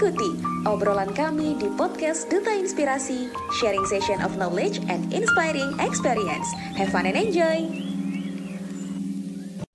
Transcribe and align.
Ikuti 0.00 0.32
obrolan 0.64 1.12
kami 1.12 1.60
di 1.60 1.68
podcast 1.76 2.24
Duta 2.32 2.56
Inspirasi, 2.56 3.28
sharing 3.60 3.84
session 3.84 4.16
of 4.24 4.32
knowledge 4.40 4.80
and 4.88 5.04
inspiring 5.12 5.76
experience. 5.76 6.48
Have 6.72 6.88
fun 6.88 7.04
and 7.04 7.20
enjoy! 7.20 7.68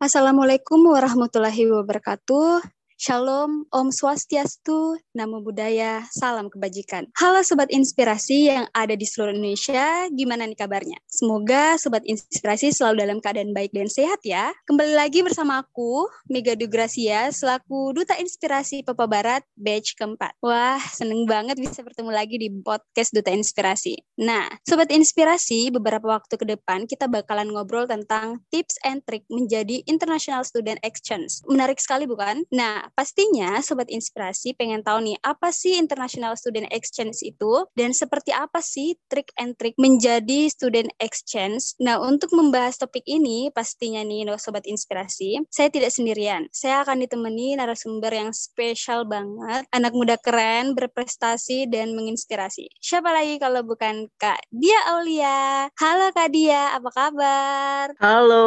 Assalamualaikum 0.01 0.81
warahmatullahi 0.81 1.69
wabarakatuh. 1.69 2.74
Shalom, 2.95 3.67
Om 3.75 3.91
Swastiastu, 3.91 4.95
Namo 5.19 5.43
Buddhaya, 5.43 6.07
Salam 6.15 6.47
Kebajikan. 6.47 7.11
Halo 7.19 7.43
Sobat 7.43 7.67
Inspirasi 7.67 8.47
yang 8.47 8.71
ada 8.71 8.95
di 8.95 9.03
seluruh 9.03 9.35
Indonesia, 9.35 10.07
gimana 10.15 10.47
nih 10.47 10.55
kabarnya? 10.55 10.95
Semoga 11.03 11.75
Sobat 11.75 12.07
Inspirasi 12.07 12.71
selalu 12.71 13.03
dalam 13.03 13.19
keadaan 13.19 13.51
baik 13.51 13.75
dan 13.75 13.91
sehat 13.91 14.23
ya. 14.23 14.55
Kembali 14.63 14.95
lagi 14.95 15.27
bersama 15.27 15.59
aku, 15.59 16.07
Mega 16.31 16.55
Dugrasia, 16.55 17.35
selaku 17.35 17.91
Duta 17.91 18.15
Inspirasi 18.15 18.87
Papa 18.87 19.11
Barat, 19.11 19.43
batch 19.59 19.99
keempat. 19.99 20.31
Wah, 20.39 20.79
seneng 20.79 21.27
banget 21.27 21.59
bisa 21.59 21.83
bertemu 21.83 22.15
lagi 22.15 22.39
di 22.39 22.47
podcast 22.63 23.11
Duta 23.11 23.35
Inspirasi. 23.35 23.99
Nah, 24.23 24.47
Sobat 24.63 24.87
Inspirasi, 24.87 25.67
beberapa 25.67 26.15
waktu 26.15 26.39
ke 26.39 26.47
depan 26.47 26.87
kita 26.87 27.11
bakalan 27.11 27.51
ngobrol 27.51 27.91
tentang 27.91 28.39
tips 28.55 28.79
and 28.87 29.03
trick 29.03 29.27
menjadi 29.27 29.83
International 29.83 30.47
Student 30.47 30.79
Exchange. 30.79 31.43
Menarik 31.51 31.83
sekali 31.83 32.07
bukan? 32.07 32.47
Nah, 32.55 32.84
pastinya 32.93 33.57
Sobat 33.65 33.89
Inspirasi 33.89 34.53
pengen 34.53 34.85
tahu 34.85 35.01
nih, 35.01 35.17
apa 35.25 35.49
sih 35.49 35.79
International 35.79 36.37
Student 36.37 36.69
Exchange 36.69 37.17
itu? 37.25 37.65
Dan 37.73 37.95
seperti 37.95 38.29
apa 38.35 38.61
sih 38.61 38.99
trik 39.09 39.33
and 39.41 39.57
trick 39.57 39.73
menjadi 39.81 40.51
student 40.51 40.91
exchange? 41.01 41.73
Nah, 41.81 41.97
untuk 41.97 42.29
membahas 42.35 42.77
topik 42.77 43.01
ini, 43.07 43.49
pastinya 43.49 44.03
nih 44.05 44.27
Sobat 44.35 44.67
Inspirasi, 44.67 45.41
saya 45.47 45.71
tidak 45.71 45.93
sendirian. 45.93 46.49
Saya 46.51 46.83
akan 46.83 47.05
ditemani 47.05 47.55
narasumber 47.55 48.11
yang 48.11 48.29
spesial 48.35 49.07
banget, 49.07 49.65
anak 49.71 49.93
muda 49.95 50.19
keren, 50.19 50.75
berprestasi, 50.75 51.69
dan 51.71 51.95
menginspirasi. 51.95 52.67
Siapa 52.81 53.09
lagi 53.13 53.39
kalau 53.39 53.63
bukan 53.63 54.09
Kak 54.19 54.41
Dia 54.51 54.79
Aulia? 54.91 55.69
Halo 55.79 56.11
Kak 56.11 56.29
Dia, 56.33 56.75
apa 56.75 56.89
kabar? 56.91 57.85
Halo, 58.01 58.45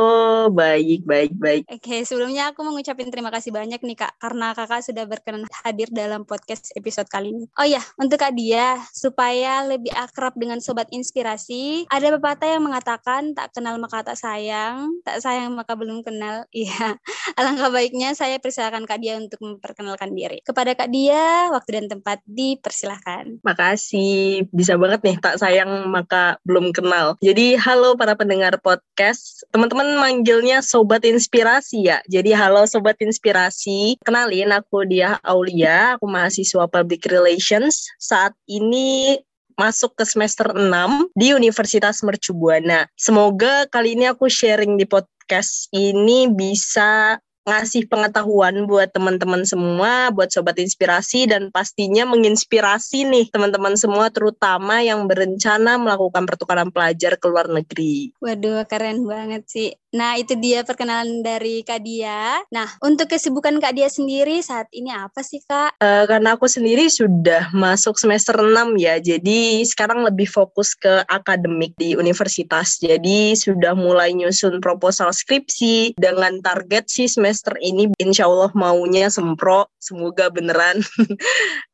baik, 0.53 1.07
baik, 1.09 1.33
baik. 1.39 1.63
Oke, 1.71 2.05
sebelumnya 2.05 2.53
aku 2.53 2.67
mau 2.67 2.75
ngucapin 2.77 3.09
terima 3.09 3.33
kasih 3.33 3.55
banyak 3.55 3.81
nih 3.81 3.97
Kak, 3.97 4.15
karena 4.29 4.53
kakak 4.53 4.85
sudah 4.85 5.09
berkenan 5.09 5.49
hadir 5.65 5.89
dalam 5.89 6.29
podcast 6.29 6.69
episode 6.77 7.09
kali 7.09 7.33
ini. 7.33 7.49
Oh 7.57 7.65
ya, 7.65 7.81
untuk 7.97 8.21
Kak 8.21 8.37
Dia, 8.37 8.77
supaya 8.93 9.65
lebih 9.65 9.89
akrab 9.97 10.37
dengan 10.37 10.61
Sobat 10.61 10.93
Inspirasi, 10.93 11.89
ada 11.89 12.13
pepatah 12.13 12.45
yang 12.45 12.69
mengatakan 12.69 13.33
tak 13.33 13.57
kenal 13.57 13.81
maka 13.81 14.05
tak 14.05 14.21
sayang, 14.21 15.01
tak 15.01 15.25
sayang 15.25 15.57
maka 15.57 15.73
belum 15.73 16.05
kenal. 16.05 16.45
Iya, 16.59 16.99
alangkah 17.39 17.71
baiknya 17.71 18.19
saya 18.19 18.43
persilakan 18.43 18.83
Kak 18.83 18.99
Dia 18.99 19.15
untuk 19.15 19.39
memperkenalkan 19.39 20.11
diri. 20.11 20.43
Kepada 20.43 20.75
Kak 20.75 20.91
Dia, 20.91 21.55
waktu 21.55 21.71
dan 21.79 21.87
tempat 21.87 22.19
dipersilahkan. 22.27 23.47
Makasih, 23.47 24.51
bisa 24.51 24.75
banget 24.75 25.07
nih 25.07 25.17
tak 25.23 25.39
sayang 25.39 25.87
maka 25.87 26.43
belum 26.43 26.75
kenal. 26.75 27.15
Jadi 27.23 27.55
halo 27.55 27.95
para 27.95 28.19
pendengar 28.19 28.59
podcast, 28.59 29.47
teman-teman 29.55 30.03
manggilnya 30.03 30.67
Sobat 30.67 31.07
Inspirasi 31.07 31.87
ya. 31.87 32.03
Jadi 32.11 32.35
halo 32.35 32.67
Sobat 32.67 32.99
Inspirasi, 32.99 34.03
kenal 34.03 34.18
kenalin 34.19 34.51
aku 34.51 34.83
dia 34.83 35.15
Aulia, 35.23 35.95
aku 35.95 36.11
mahasiswa 36.11 36.67
Public 36.67 37.07
Relations. 37.07 37.87
Saat 38.03 38.35
ini 38.51 39.15
masuk 39.55 39.95
ke 39.95 40.03
semester 40.03 40.51
6 40.51 41.15
di 41.15 41.39
Universitas 41.39 42.03
Mercu 42.03 42.35
Buana. 42.35 42.91
Semoga 42.99 43.71
kali 43.71 43.95
ini 43.95 44.11
aku 44.11 44.27
sharing 44.27 44.75
di 44.75 44.91
podcast 44.91 45.71
ini 45.71 46.27
bisa 46.35 47.23
ngasih 47.49 47.89
pengetahuan 47.89 48.69
buat 48.69 48.93
teman-teman 48.93 49.47
semua, 49.49 50.13
buat 50.13 50.29
sobat 50.29 50.61
inspirasi 50.61 51.31
dan 51.31 51.49
pastinya 51.49 52.05
menginspirasi 52.05 53.09
nih 53.09 53.33
teman-teman 53.33 53.73
semua 53.79 54.13
terutama 54.13 54.85
yang 54.85 55.09
berencana 55.09 55.81
melakukan 55.81 56.29
pertukaran 56.29 56.69
pelajar 56.69 57.17
ke 57.17 57.27
luar 57.31 57.49
negeri. 57.49 58.13
Waduh, 58.21 58.69
keren 58.69 59.09
banget 59.09 59.49
sih. 59.49 59.73
Nah, 59.89 60.21
itu 60.21 60.37
dia 60.37 60.61
perkenalan 60.69 61.25
dari 61.25 61.65
Kak 61.65 61.81
Dia. 61.81 62.45
Nah, 62.53 62.69
untuk 62.85 63.09
kesibukan 63.09 63.57
Kak 63.57 63.73
Dia 63.73 63.89
sendiri 63.89 64.45
saat 64.45 64.69
ini 64.77 64.93
apa 64.93 65.25
sih, 65.25 65.41
Kak? 65.49 65.81
Uh, 65.81 66.05
karena 66.05 66.37
aku 66.37 66.45
sendiri 66.45 66.93
sudah 66.93 67.49
masuk 67.57 67.97
semester 67.97 68.37
6 68.37 68.77
ya, 68.77 69.01
jadi 69.01 69.65
sekarang 69.65 70.05
lebih 70.05 70.29
fokus 70.29 70.77
ke 70.77 71.01
akademik 71.09 71.73
di 71.81 71.97
universitas. 71.97 72.77
Jadi 72.77 73.33
sudah 73.33 73.73
mulai 73.73 74.13
nyusun 74.13 74.61
proposal 74.61 75.09
skripsi 75.09 75.97
dengan 75.97 76.45
target 76.45 76.93
sih 76.93 77.09
semester 77.09 77.57
ini 77.65 77.89
insya 77.97 78.29
Allah 78.29 78.53
maunya 78.53 79.09
sempro, 79.09 79.73
semoga 79.81 80.29
beneran. 80.29 80.85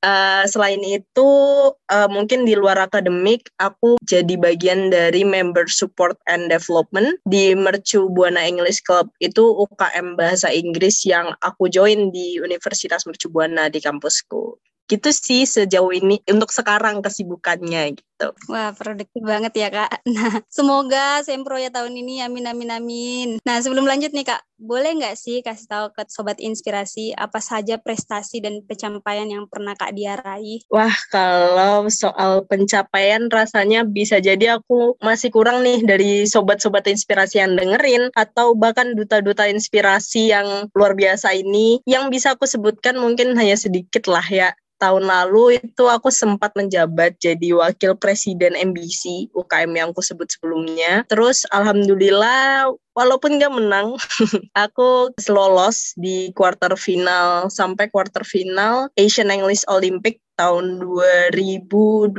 uh, 0.06 0.46
selain 0.52 0.78
itu, 0.86 1.31
uh, 1.75 2.08
mungkin 2.08 2.46
di 2.46 2.54
luar 2.54 2.78
akademik, 2.78 3.50
aku 3.58 3.98
jadi 4.06 4.38
bagian 4.38 4.94
dari 4.94 5.26
member 5.26 5.66
support 5.66 6.14
and 6.31 6.46
development 6.46 7.19
di 7.26 7.58
Mercu 7.58 8.03
Buana 8.10 8.44
English 8.44 8.82
Club 8.84 9.12
itu 9.20 9.41
UKM 9.41 10.19
bahasa 10.19 10.50
Inggris 10.53 11.04
yang 11.06 11.32
aku 11.41 11.69
join 11.69 12.10
di 12.10 12.41
Universitas 12.41 13.04
Mercu 13.09 13.31
Buana 13.31 13.69
di 13.69 13.81
kampusku. 13.81 14.59
Gitu 14.84 15.09
sih 15.16 15.48
sejauh 15.48 15.97
ini 15.97 16.20
untuk 16.28 16.53
sekarang 16.53 17.00
kesibukannya 17.00 17.97
gitu. 18.14 18.30
Wah 18.47 18.70
produktif 18.72 19.22
banget 19.22 19.52
ya 19.58 19.69
kak. 19.69 19.91
Nah 20.14 20.38
semoga 20.47 21.25
sempro 21.26 21.58
ya 21.58 21.75
tahun 21.75 21.91
ini 21.91 22.22
amin 22.22 22.47
amin 22.47 22.70
amin. 22.70 23.28
Nah 23.42 23.58
sebelum 23.58 23.82
lanjut 23.82 24.14
nih 24.14 24.22
kak, 24.22 24.47
boleh 24.54 24.94
nggak 24.94 25.19
sih 25.19 25.42
kasih 25.42 25.66
tahu 25.66 25.86
ke 25.91 26.06
sobat 26.06 26.38
inspirasi 26.38 27.10
apa 27.19 27.42
saja 27.42 27.82
prestasi 27.82 28.38
dan 28.38 28.62
pencapaian 28.62 29.26
yang 29.26 29.50
pernah 29.50 29.75
kak 29.75 29.91
dia 29.98 30.14
raih? 30.14 30.62
Wah 30.70 30.94
kalau 31.10 31.91
soal 31.91 32.47
pencapaian 32.47 33.26
rasanya 33.26 33.82
bisa 33.82 34.22
jadi 34.22 34.62
aku 34.62 34.94
masih 35.02 35.34
kurang 35.34 35.66
nih 35.66 35.82
dari 35.82 36.31
sobat-sobat 36.31 36.86
inspirasi 36.86 37.42
yang 37.42 37.58
dengerin 37.58 38.14
atau 38.14 38.54
bahkan 38.54 38.94
duta-duta 38.94 39.50
inspirasi 39.50 40.31
yang 40.31 40.70
luar 40.78 40.94
biasa 40.94 41.34
ini 41.34 41.82
yang 41.91 42.06
bisa 42.12 42.38
aku 42.38 42.46
sebutkan 42.46 42.94
mungkin 42.94 43.34
hanya 43.34 43.58
sedikit 43.58 44.06
lah 44.06 44.25
ya 44.31 44.54
tahun 44.84 45.08
lalu 45.08 45.64
itu 45.64 45.84
aku 45.86 46.12
sempat 46.12 46.52
menjabat 46.58 47.16
jadi 47.16 47.56
wakil 47.56 47.96
presiden 48.04 48.53
MBC 48.53 49.32
UKM 49.32 49.72
yang 49.72 49.88
aku 49.97 50.04
sebut 50.04 50.28
sebelumnya. 50.28 51.09
Terus 51.09 51.48
alhamdulillah 51.48 52.69
walaupun 52.92 53.41
gak 53.41 53.56
menang, 53.56 53.97
aku 54.69 55.09
lolos 55.32 55.97
di 55.97 56.28
quarter 56.37 56.76
final 56.76 57.48
sampai 57.48 57.88
quarter 57.88 58.20
final 58.28 58.93
Asian 59.00 59.32
English 59.32 59.64
Olympic 59.72 60.20
tahun 60.34 60.82
2020 60.82 62.10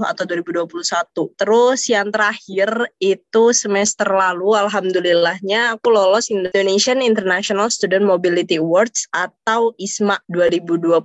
atau 0.00 0.24
2021. 0.24 1.40
Terus 1.40 1.80
yang 1.88 2.08
terakhir 2.08 2.88
itu 3.00 3.44
semester 3.52 4.08
lalu 4.08 4.56
alhamdulillahnya 4.56 5.76
aku 5.76 5.92
lolos 5.92 6.32
Indonesian 6.32 7.04
International 7.04 7.68
Student 7.68 8.08
Mobility 8.08 8.56
Awards 8.56 9.04
atau 9.12 9.76
ISMA 9.76 10.16
2021 10.32 11.04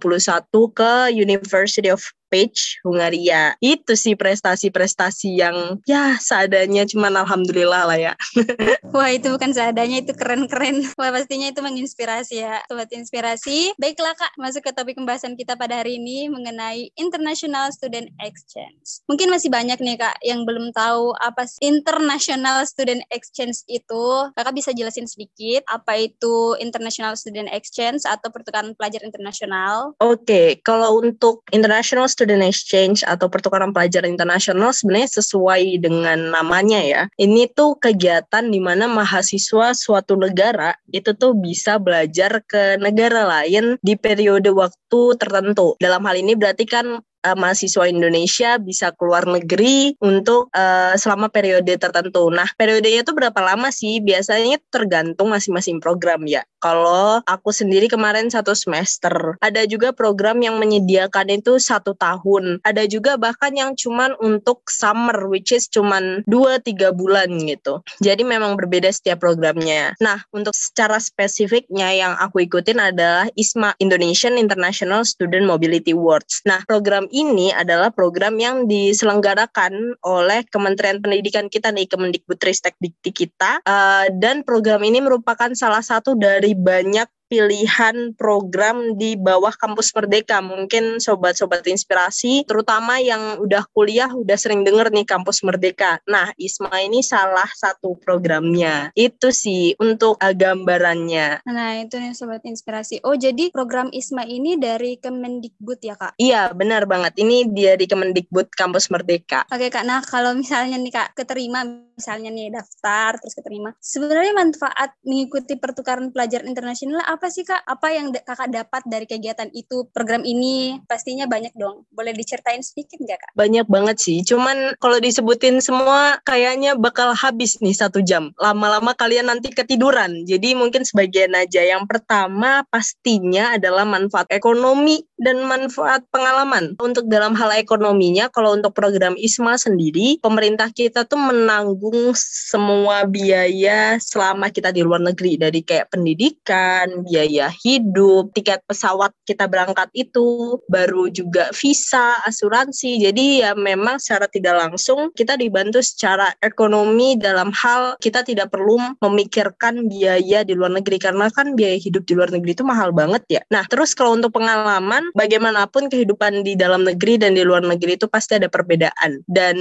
ke 0.72 0.92
University 1.12 1.92
of 1.92 2.04
page 2.28 2.80
Hungaria. 2.84 3.56
Itu 3.64 3.96
sih 3.96 4.14
prestasi-prestasi 4.16 5.30
yang 5.40 5.80
ya 5.88 6.20
seadanya 6.20 6.84
cuman 6.88 7.24
alhamdulillah 7.24 7.84
lah 7.88 7.98
ya. 7.98 8.14
Wah 8.96 9.10
itu 9.12 9.32
bukan 9.34 9.52
seadanya 9.52 10.04
itu 10.04 10.14
keren-keren. 10.14 10.84
Wah 11.00 11.12
pastinya 11.12 11.50
itu 11.50 11.60
menginspirasi 11.64 12.36
ya. 12.44 12.62
Sobat 12.68 12.92
inspirasi. 12.94 13.76
Baiklah 13.80 14.14
Kak, 14.16 14.36
masuk 14.40 14.68
ke 14.68 14.72
topik 14.76 15.00
pembahasan 15.00 15.36
kita 15.40 15.56
pada 15.56 15.82
hari 15.82 16.00
ini 16.00 16.28
mengenai 16.28 16.92
International 16.96 17.72
Student 17.72 18.12
Exchange. 18.22 19.04
Mungkin 19.08 19.32
masih 19.32 19.50
banyak 19.52 19.80
nih 19.80 19.98
Kak 20.00 20.22
yang 20.24 20.44
belum 20.44 20.72
tahu 20.76 21.16
apa 21.20 21.48
sih 21.48 21.60
International 21.64 22.64
Student 22.68 23.04
Exchange 23.12 23.64
itu. 23.72 24.06
Kakak 24.36 24.56
bisa 24.56 24.72
jelasin 24.76 25.08
sedikit 25.08 25.64
apa 25.68 26.00
itu 26.00 26.56
International 26.60 27.16
Student 27.16 27.51
Exchange 27.51 28.04
atau 28.04 28.30
pertukaran 28.31 28.74
pelajar 28.75 29.01
internasional? 29.04 29.96
Oke, 30.00 30.24
okay. 30.24 30.48
kalau 30.62 31.00
untuk 31.01 31.44
International 31.51 32.10
student 32.18 32.42
exchange 32.42 33.06
atau 33.06 33.30
pertukaran 33.30 33.69
pelajar 33.69 34.02
internasional 34.10 34.74
sebenarnya 34.74 35.22
sesuai 35.22 35.78
dengan 35.78 36.34
namanya 36.34 36.81
ya. 36.81 37.02
Ini 37.22 37.54
tuh 37.54 37.78
kegiatan 37.78 38.50
di 38.50 38.58
mana 38.58 38.90
mahasiswa 38.90 39.78
suatu 39.78 40.18
negara 40.18 40.74
itu 40.90 41.14
tuh 41.14 41.38
bisa 41.38 41.78
belajar 41.78 42.42
ke 42.50 42.81
negara 42.81 43.30
lain 43.30 43.78
di 43.86 43.94
periode 43.94 44.50
waktu 44.50 45.02
tertentu. 45.22 45.78
Dalam 45.78 46.02
hal 46.10 46.18
ini 46.18 46.34
berarti 46.34 46.66
kan 46.66 47.06
uh, 47.27 47.35
mahasiswa 47.35 47.83
Indonesia 47.91 48.56
bisa 48.56 48.95
keluar 48.95 49.27
negeri 49.27 50.00
untuk 50.00 50.47
uh, 50.56 50.95
selama 50.95 51.27
periode 51.27 51.75
tertentu. 51.75 52.31
Nah, 52.31 52.47
periodenya 52.56 53.03
itu 53.03 53.12
berapa 53.12 53.39
lama 53.44 53.68
sih? 53.74 54.00
Biasanya 54.00 54.63
tergantung 54.71 55.31
masing-masing 55.35 55.83
program 55.83 56.24
ya. 56.24 56.47
Kalau 56.63 57.21
aku 57.27 57.53
sendiri 57.53 57.85
kemarin 57.85 58.33
satu 58.33 58.57
semester, 58.57 59.38
ada 59.44 59.62
juga 59.69 59.94
program 59.94 60.41
yang 60.41 60.57
menyediakan 60.57 61.29
itu 61.29 61.62
satu 61.62 61.94
tahun. 61.94 62.63
Ada 62.65 62.89
juga 62.89 63.13
bahkan 63.19 63.53
yang 63.53 63.77
cuman 63.77 64.18
untuk 64.18 64.65
summer, 64.65 65.29
which 65.29 65.53
is 65.53 65.69
cuman 65.69 66.25
2-3 66.25 66.97
bulan 66.97 67.29
gitu. 67.45 67.85
Jadi 68.01 68.25
memang 68.25 68.57
berbeda 68.57 68.89
setiap 68.89 69.21
programnya. 69.21 69.94
Nah, 70.01 70.25
untuk 70.33 70.57
secara 70.57 70.97
spesifiknya 70.97 71.94
yang 71.94 72.13
aku 72.18 72.41
ikutin 72.50 72.81
adalah 72.81 73.29
ISMA, 73.38 73.77
Indonesian 73.77 74.41
International 74.41 75.06
Student 75.06 75.45
Mobility 75.45 75.94
Awards. 75.94 76.41
Nah, 76.50 76.65
program 76.65 77.06
ini 77.18 77.50
adalah 77.50 77.90
program 77.90 78.38
yang 78.38 78.69
diselenggarakan 78.69 79.98
oleh 80.06 80.46
Kementerian 80.54 81.02
Pendidikan 81.02 81.50
kita 81.50 81.74
nih, 81.74 81.90
Kemendikbudristek 81.90 82.78
Dikti 82.78 83.25
kita. 83.25 83.66
Uh, 83.66 84.14
dan 84.22 84.46
program 84.46 84.86
ini 84.86 85.02
merupakan 85.02 85.50
salah 85.58 85.81
satu 85.81 86.14
dari 86.14 86.54
banyak 86.54 87.10
pilihan 87.27 88.15
program 88.15 88.95
di 88.95 89.19
bawah 89.19 89.51
kampus 89.56 89.91
Merdeka. 89.94 90.39
Mungkin 90.39 91.00
sobat-sobat 91.03 91.68
inspirasi, 91.68 92.47
terutama 92.47 92.97
yang 93.03 93.39
udah 93.44 93.68
kuliah, 93.75 94.09
udah 94.12 94.35
sering 94.39 94.63
denger 94.63 94.89
nih 94.91 95.03
kampus 95.03 95.44
Merdeka. 95.44 96.00
Nah, 96.07 96.31
ISMA 96.39 96.88
ini 96.88 97.03
salah 97.03 97.47
satu 97.53 98.00
programnya. 98.00 98.89
Itu 98.95 99.29
sih 99.35 99.75
untuk 99.77 100.19
uh, 100.24 100.33
gambarannya. 100.33 101.44
Nah, 101.44 101.83
itu 101.83 102.00
nih 102.00 102.15
sobat 102.15 102.44
inspirasi. 102.47 103.03
Oh, 103.03 103.13
jadi 103.13 103.51
program 103.51 103.91
ISMA 103.91 104.24
ini 104.25 104.56
dari 104.56 104.95
Kemendikbud 104.97 105.79
ya, 105.83 105.95
Kak? 106.00 106.15
Iya, 106.18 106.51
benar 106.56 106.88
banget. 106.88 107.19
Ini 107.19 107.51
dia 107.51 107.75
di 107.75 107.85
Kemendikbud 107.85 108.56
Kampus 108.56 108.88
Merdeka. 108.89 109.44
Oke, 109.51 109.68
Kak. 109.68 109.83
Nah, 109.83 110.00
kalau 110.01 110.33
misalnya 110.33 110.79
nih, 110.79 110.94
Kak, 110.95 111.19
keterima, 111.19 111.68
misalnya 111.68 112.31
nih 112.31 112.53
daftar, 112.53 113.19
terus 113.19 113.35
keterima. 113.35 113.75
Sebenarnya 113.83 114.33
manfaat 114.38 114.95
mengikuti 115.03 115.59
pertukaran 115.59 116.13
pelajar 116.13 116.45
internasional 116.45 117.03
apa 117.18 117.34
sih 117.34 117.42
kak? 117.42 117.66
Apa 117.66 117.98
yang 117.98 118.14
kakak 118.14 118.54
dapat 118.54 118.86
dari 118.86 119.10
kegiatan 119.10 119.50
itu? 119.58 119.90
Program 119.90 120.22
ini 120.22 120.78
pastinya 120.86 121.25
banyak 121.25 121.58
dong. 121.58 121.90
Boleh 121.90 122.14
diceritain 122.14 122.62
sedikit 122.62 123.02
nggak 123.02 123.18
kak? 123.18 123.31
Banyak 123.34 123.66
banget 123.66 123.98
sih. 123.98 124.22
Cuman 124.22 124.78
kalau 124.78 125.02
disebutin 125.02 125.58
semua 125.58 126.22
kayaknya 126.22 126.78
bakal 126.78 127.18
habis 127.18 127.58
nih 127.58 127.74
satu 127.74 128.06
jam. 128.06 128.30
Lama-lama 128.38 128.94
kalian 128.94 129.34
nanti 129.34 129.50
ketiduran. 129.50 130.30
Jadi 130.30 130.54
mungkin 130.54 130.86
sebagian 130.86 131.34
aja. 131.34 131.66
Yang 131.66 131.90
pertama 131.90 132.62
pastinya 132.69 133.58
adalah 133.58 133.81
manfaat 133.90 134.30
ekonomi 134.30 135.02
dan 135.18 135.42
manfaat 135.42 136.06
pengalaman. 136.13 136.78
Untuk 136.78 137.10
dalam 137.10 137.34
hal 137.34 137.58
ekonominya, 137.58 138.30
kalau 138.30 138.54
untuk 138.54 138.78
program 138.78 139.18
ISMA 139.18 139.58
sendiri, 139.58 140.22
pemerintah 140.22 140.70
kita 140.70 141.10
tuh 141.10 141.18
menanggung 141.18 142.13
semua 142.13 143.10
biaya 143.10 143.98
selama 143.98 144.54
kita 144.54 144.70
di 144.70 144.86
luar 144.86 145.02
negeri. 145.02 145.42
Dari 145.42 145.66
kayak 145.66 145.90
pendidikan, 145.90 147.06
biaya 147.07 147.48
hidup, 147.63 148.36
tiket 148.36 148.59
pesawat 148.68 149.15
kita 149.24 149.48
berangkat 149.48 149.88
itu, 149.95 150.59
baru 150.68 151.07
juga 151.07 151.48
visa, 151.56 152.19
asuransi. 152.27 153.00
Jadi 153.07 153.48
ya 153.48 153.56
memang 153.56 153.98
secara 154.04 154.27
tidak 154.27 154.59
langsung 154.59 155.09
kita 155.15 155.39
dibantu 155.39 155.80
secara 155.80 156.36
ekonomi 156.44 157.15
dalam 157.15 157.56
hal 157.56 157.95
kita 158.04 158.27
tidak 158.27 158.51
perlu 158.51 158.75
memikirkan 159.00 159.88
biaya 159.88 160.44
di 160.44 160.54
luar 160.54 160.75
negeri 160.75 160.98
karena 161.00 161.31
kan 161.31 161.56
biaya 161.56 161.80
hidup 161.80 162.04
di 162.04 162.13
luar 162.18 162.30
negeri 162.33 162.51
itu 162.57 162.65
mahal 162.65 162.92
banget 162.92 163.24
ya. 163.30 163.42
Nah, 163.53 163.63
terus 163.69 163.94
kalau 163.94 164.18
untuk 164.18 164.33
pengalaman 164.33 165.13
bagaimanapun 165.13 165.88
kehidupan 165.94 166.42
di 166.42 166.57
dalam 166.57 166.83
negeri 166.83 167.21
dan 167.21 167.38
di 167.38 167.45
luar 167.45 167.62
negeri 167.62 167.95
itu 167.95 168.10
pasti 168.10 168.42
ada 168.42 168.50
perbedaan. 168.50 169.21
Dan 169.30 169.56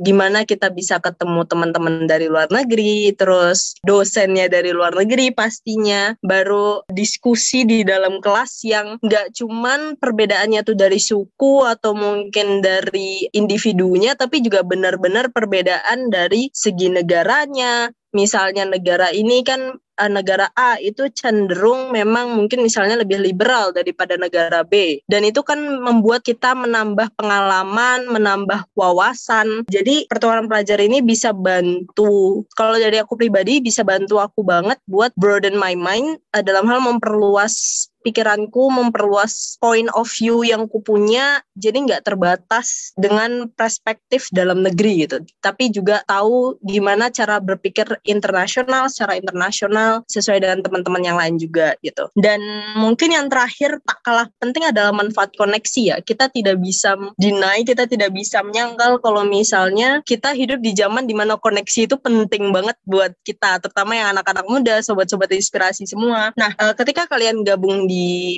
gimana 0.00 0.48
kita 0.48 0.72
bisa 0.72 0.96
ketemu 0.98 1.44
teman-teman 1.44 2.08
dari 2.08 2.32
luar 2.32 2.48
negeri, 2.48 3.12
terus 3.12 3.76
dosennya 3.84 4.48
dari 4.48 4.72
luar 4.72 4.96
negeri 4.96 5.28
pastinya, 5.36 6.16
baru 6.24 6.71
diskusi 6.88 7.66
di 7.66 7.82
dalam 7.82 8.22
kelas 8.22 8.64
yang 8.64 8.96
nggak 9.02 9.36
cuman 9.36 9.98
perbedaannya 9.98 10.62
tuh 10.62 10.76
dari 10.78 11.02
suku 11.02 11.66
atau 11.66 11.92
mungkin 11.92 12.62
dari 12.62 13.26
individunya 13.34 14.14
tapi 14.14 14.40
juga 14.40 14.62
benar-benar 14.62 15.34
perbedaan 15.34 16.08
dari 16.08 16.48
segi 16.54 16.88
negaranya. 16.88 17.90
Misalnya 18.12 18.68
negara 18.68 19.08
ini 19.08 19.40
kan 19.40 19.81
uh, 20.00 20.10
negara 20.10 20.48
A 20.56 20.80
itu 20.80 21.08
cenderung 21.12 21.92
memang 21.92 22.36
mungkin 22.38 22.64
misalnya 22.64 23.00
lebih 23.00 23.20
liberal 23.20 23.74
daripada 23.74 24.16
negara 24.16 24.64
B 24.64 25.02
dan 25.10 25.26
itu 25.26 25.44
kan 25.44 25.58
membuat 25.60 26.24
kita 26.24 26.56
menambah 26.56 27.12
pengalaman, 27.18 28.08
menambah 28.08 28.68
wawasan. 28.78 29.66
Jadi 29.68 30.08
pertukaran 30.08 30.48
pelajar 30.48 30.78
ini 30.80 31.04
bisa 31.04 31.34
bantu 31.34 32.44
kalau 32.56 32.76
dari 32.78 33.00
aku 33.00 33.18
pribadi 33.18 33.60
bisa 33.60 33.84
bantu 33.84 34.22
aku 34.22 34.46
banget 34.46 34.78
buat 34.88 35.12
broaden 35.18 35.58
my 35.58 35.76
mind 35.76 36.20
uh, 36.32 36.42
dalam 36.44 36.64
hal 36.68 36.80
memperluas 36.80 37.88
pikiranku 38.02 38.68
memperluas 38.68 39.56
point 39.62 39.88
of 39.94 40.10
view 40.18 40.42
yang 40.42 40.66
kupunya 40.66 41.40
jadi 41.54 41.78
nggak 41.84 42.02
terbatas 42.06 42.90
dengan 42.98 43.48
perspektif 43.52 44.28
dalam 44.34 44.64
negeri 44.64 45.06
gitu. 45.06 45.22
Tapi 45.38 45.70
juga 45.70 46.02
tahu 46.04 46.58
gimana 46.64 47.08
cara 47.08 47.38
berpikir 47.38 47.86
internasional 48.08 48.88
secara 48.90 49.16
internasional 49.18 50.02
sesuai 50.10 50.42
dengan 50.42 50.58
teman-teman 50.64 51.02
yang 51.06 51.16
lain 51.18 51.36
juga 51.38 51.78
gitu. 51.84 52.08
Dan 52.18 52.40
mungkin 52.76 53.14
yang 53.14 53.30
terakhir 53.30 53.78
tak 53.84 53.98
kalah 54.02 54.28
penting 54.42 54.66
adalah 54.66 54.90
manfaat 54.90 55.30
koneksi 55.38 55.82
ya. 55.94 55.96
Kita 56.02 56.28
tidak 56.32 56.58
bisa 56.58 56.98
deny 57.20 57.62
kita 57.62 57.86
tidak 57.86 58.10
bisa 58.10 58.40
menyangkal 58.42 58.98
kalau 58.98 59.22
misalnya 59.28 60.00
kita 60.02 60.34
hidup 60.34 60.58
di 60.64 60.72
zaman 60.74 61.04
di 61.06 61.14
mana 61.14 61.36
koneksi 61.36 61.86
itu 61.86 61.96
penting 62.00 62.50
banget 62.50 62.74
buat 62.88 63.12
kita 63.22 63.62
terutama 63.62 63.94
yang 63.94 64.16
anak-anak 64.16 64.46
muda 64.48 64.74
sobat-sobat 64.80 65.30
inspirasi 65.30 65.84
semua. 65.84 66.32
Nah 66.34 66.50
eh, 66.56 66.74
ketika 66.74 67.06
kalian 67.06 67.44
gabung 67.44 67.84
di 67.86 67.91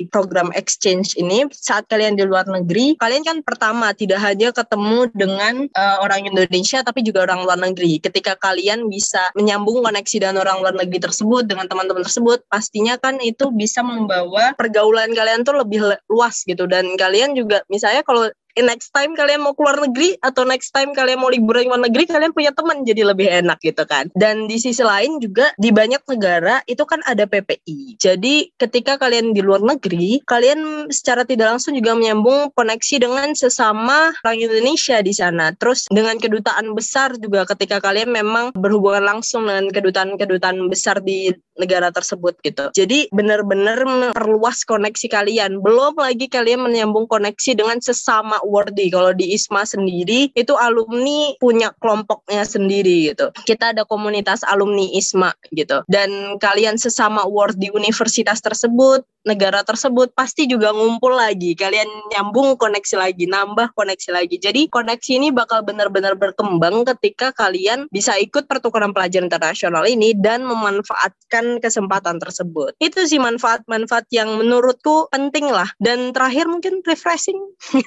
program 0.09 0.51
exchange 0.55 1.15
ini 1.19 1.47
saat 1.51 1.87
kalian 1.89 2.15
di 2.15 2.23
luar 2.23 2.45
negeri 2.47 2.95
kalian 2.99 3.23
kan 3.25 3.37
pertama 3.41 3.91
tidak 3.93 4.21
hanya 4.21 4.51
ketemu 4.51 5.09
dengan 5.13 5.67
uh, 5.73 5.97
orang 6.03 6.27
Indonesia 6.27 6.81
tapi 6.81 7.01
juga 7.05 7.25
orang 7.25 7.43
luar 7.43 7.59
negeri. 7.59 7.99
Ketika 7.99 8.37
kalian 8.39 8.87
bisa 8.87 9.31
menyambung 9.33 9.81
koneksi 9.83 10.15
dengan 10.21 10.41
orang 10.41 10.61
luar 10.63 10.75
negeri 10.75 10.99
tersebut 11.03 11.45
dengan 11.45 11.65
teman-teman 11.65 12.03
tersebut 12.05 12.43
pastinya 12.47 12.95
kan 12.99 13.19
itu 13.21 13.49
bisa 13.51 13.81
membawa 13.81 14.53
pergaulan 14.55 15.11
kalian 15.11 15.43
tuh 15.43 15.59
lebih 15.59 15.83
luas 16.07 16.43
gitu. 16.45 16.65
Dan 16.69 16.95
kalian 16.95 17.33
juga 17.33 17.61
misalnya 17.67 18.01
kalau 18.05 18.29
next 18.63 18.95
time 18.95 19.11
kalian 19.17 19.43
mau 19.43 19.51
keluar 19.51 19.75
negeri 19.83 20.15
atau 20.23 20.47
next 20.47 20.71
time 20.71 20.95
kalian 20.95 21.19
mau 21.19 21.27
liburan 21.27 21.67
luar 21.67 21.81
negeri 21.83 22.07
kalian 22.07 22.31
punya 22.31 22.55
teman 22.55 22.87
jadi 22.87 23.11
lebih 23.11 23.27
enak 23.27 23.59
gitu 23.59 23.83
kan 23.83 24.07
dan 24.15 24.47
di 24.47 24.55
sisi 24.55 24.85
lain 24.85 25.19
juga 25.19 25.51
di 25.59 25.73
banyak 25.75 26.03
negara 26.07 26.63
itu 26.69 26.83
kan 26.87 27.03
ada 27.03 27.27
PPI 27.27 27.99
jadi 27.99 28.35
ketika 28.55 28.95
kalian 28.95 29.35
di 29.35 29.43
luar 29.43 29.59
negeri 29.59 30.23
kalian 30.23 30.87
secara 30.87 31.27
tidak 31.27 31.57
langsung 31.57 31.75
juga 31.75 31.97
menyambung 31.97 32.53
koneksi 32.55 32.95
dengan 33.03 33.35
sesama 33.35 34.15
orang 34.23 34.39
Indonesia 34.39 35.03
di 35.03 35.11
sana 35.11 35.51
terus 35.57 35.89
dengan 35.91 36.15
kedutaan 36.21 36.71
besar 36.71 37.17
juga 37.19 37.43
ketika 37.49 37.83
kalian 37.83 38.11
memang 38.11 38.55
berhubungan 38.55 39.03
langsung 39.03 39.47
dengan 39.47 39.67
kedutaan-kedutaan 39.71 40.71
besar 40.71 41.01
di 41.03 41.33
negara 41.55 41.89
tersebut 41.89 42.35
gitu. 42.43 42.69
Jadi 42.75 43.07
benar-benar 43.09 43.87
memperluas 43.87 44.67
koneksi 44.67 45.07
kalian. 45.07 45.63
Belum 45.63 45.95
lagi 45.95 46.27
kalian 46.27 46.67
menyambung 46.67 47.07
koneksi 47.07 47.55
dengan 47.55 47.79
sesama 47.79 48.37
worthy. 48.45 48.93
Kalau 48.93 49.11
di 49.11 49.33
ISMA 49.33 49.65
sendiri 49.65 50.29
itu 50.37 50.53
alumni 50.55 51.33
punya 51.41 51.73
kelompoknya 51.81 52.45
sendiri 52.45 53.11
gitu. 53.11 53.33
Kita 53.43 53.73
ada 53.73 53.83
komunitas 53.83 54.45
alumni 54.45 54.85
ISMA 54.93 55.33
gitu. 55.51 55.81
Dan 55.89 56.37
kalian 56.37 56.77
sesama 56.77 57.25
worthy 57.25 57.73
universitas 57.73 58.39
tersebut 58.39 59.03
negara 59.25 59.65
tersebut 59.65 60.13
pasti 60.13 60.45
juga 60.45 60.71
ngumpul 60.71 61.17
lagi. 61.17 61.57
Kalian 61.57 62.13
nyambung 62.13 62.55
koneksi 62.55 62.95
lagi 62.95 63.25
nambah 63.25 63.73
koneksi 63.73 64.09
lagi. 64.13 64.37
Jadi 64.37 64.69
koneksi 64.69 65.11
ini 65.17 65.33
bakal 65.33 65.65
benar-benar 65.65 66.13
berkembang 66.13 66.85
ketika 66.95 67.33
kalian 67.33 67.89
bisa 67.89 68.15
ikut 68.21 68.45
pertukaran 68.45 68.93
pelajar 68.93 69.25
internasional 69.25 69.83
ini 69.89 70.13
dan 70.13 70.45
memanfaatkan 70.45 71.57
kesempatan 71.59 72.21
tersebut. 72.21 72.77
Itu 72.77 73.09
sih 73.09 73.17
manfaat-manfaat 73.17 74.05
yang 74.13 74.37
menurutku 74.37 75.09
penting 75.09 75.49
lah. 75.49 75.67
Dan 75.81 76.13
terakhir 76.13 76.45
mungkin 76.45 76.85
refreshing. 76.85 77.41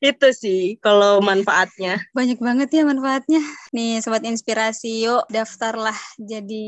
Itu 0.00 0.30
sih 0.30 0.78
kalau 0.78 1.18
manfaatnya. 1.18 1.98
Banyak 2.14 2.38
banget 2.38 2.68
ya 2.70 2.82
manfaatnya. 2.86 3.42
Nih 3.74 3.98
sobat 3.98 4.22
inspirasi 4.22 5.02
yuk 5.02 5.26
daftarlah 5.28 5.98
jadi 6.16 6.66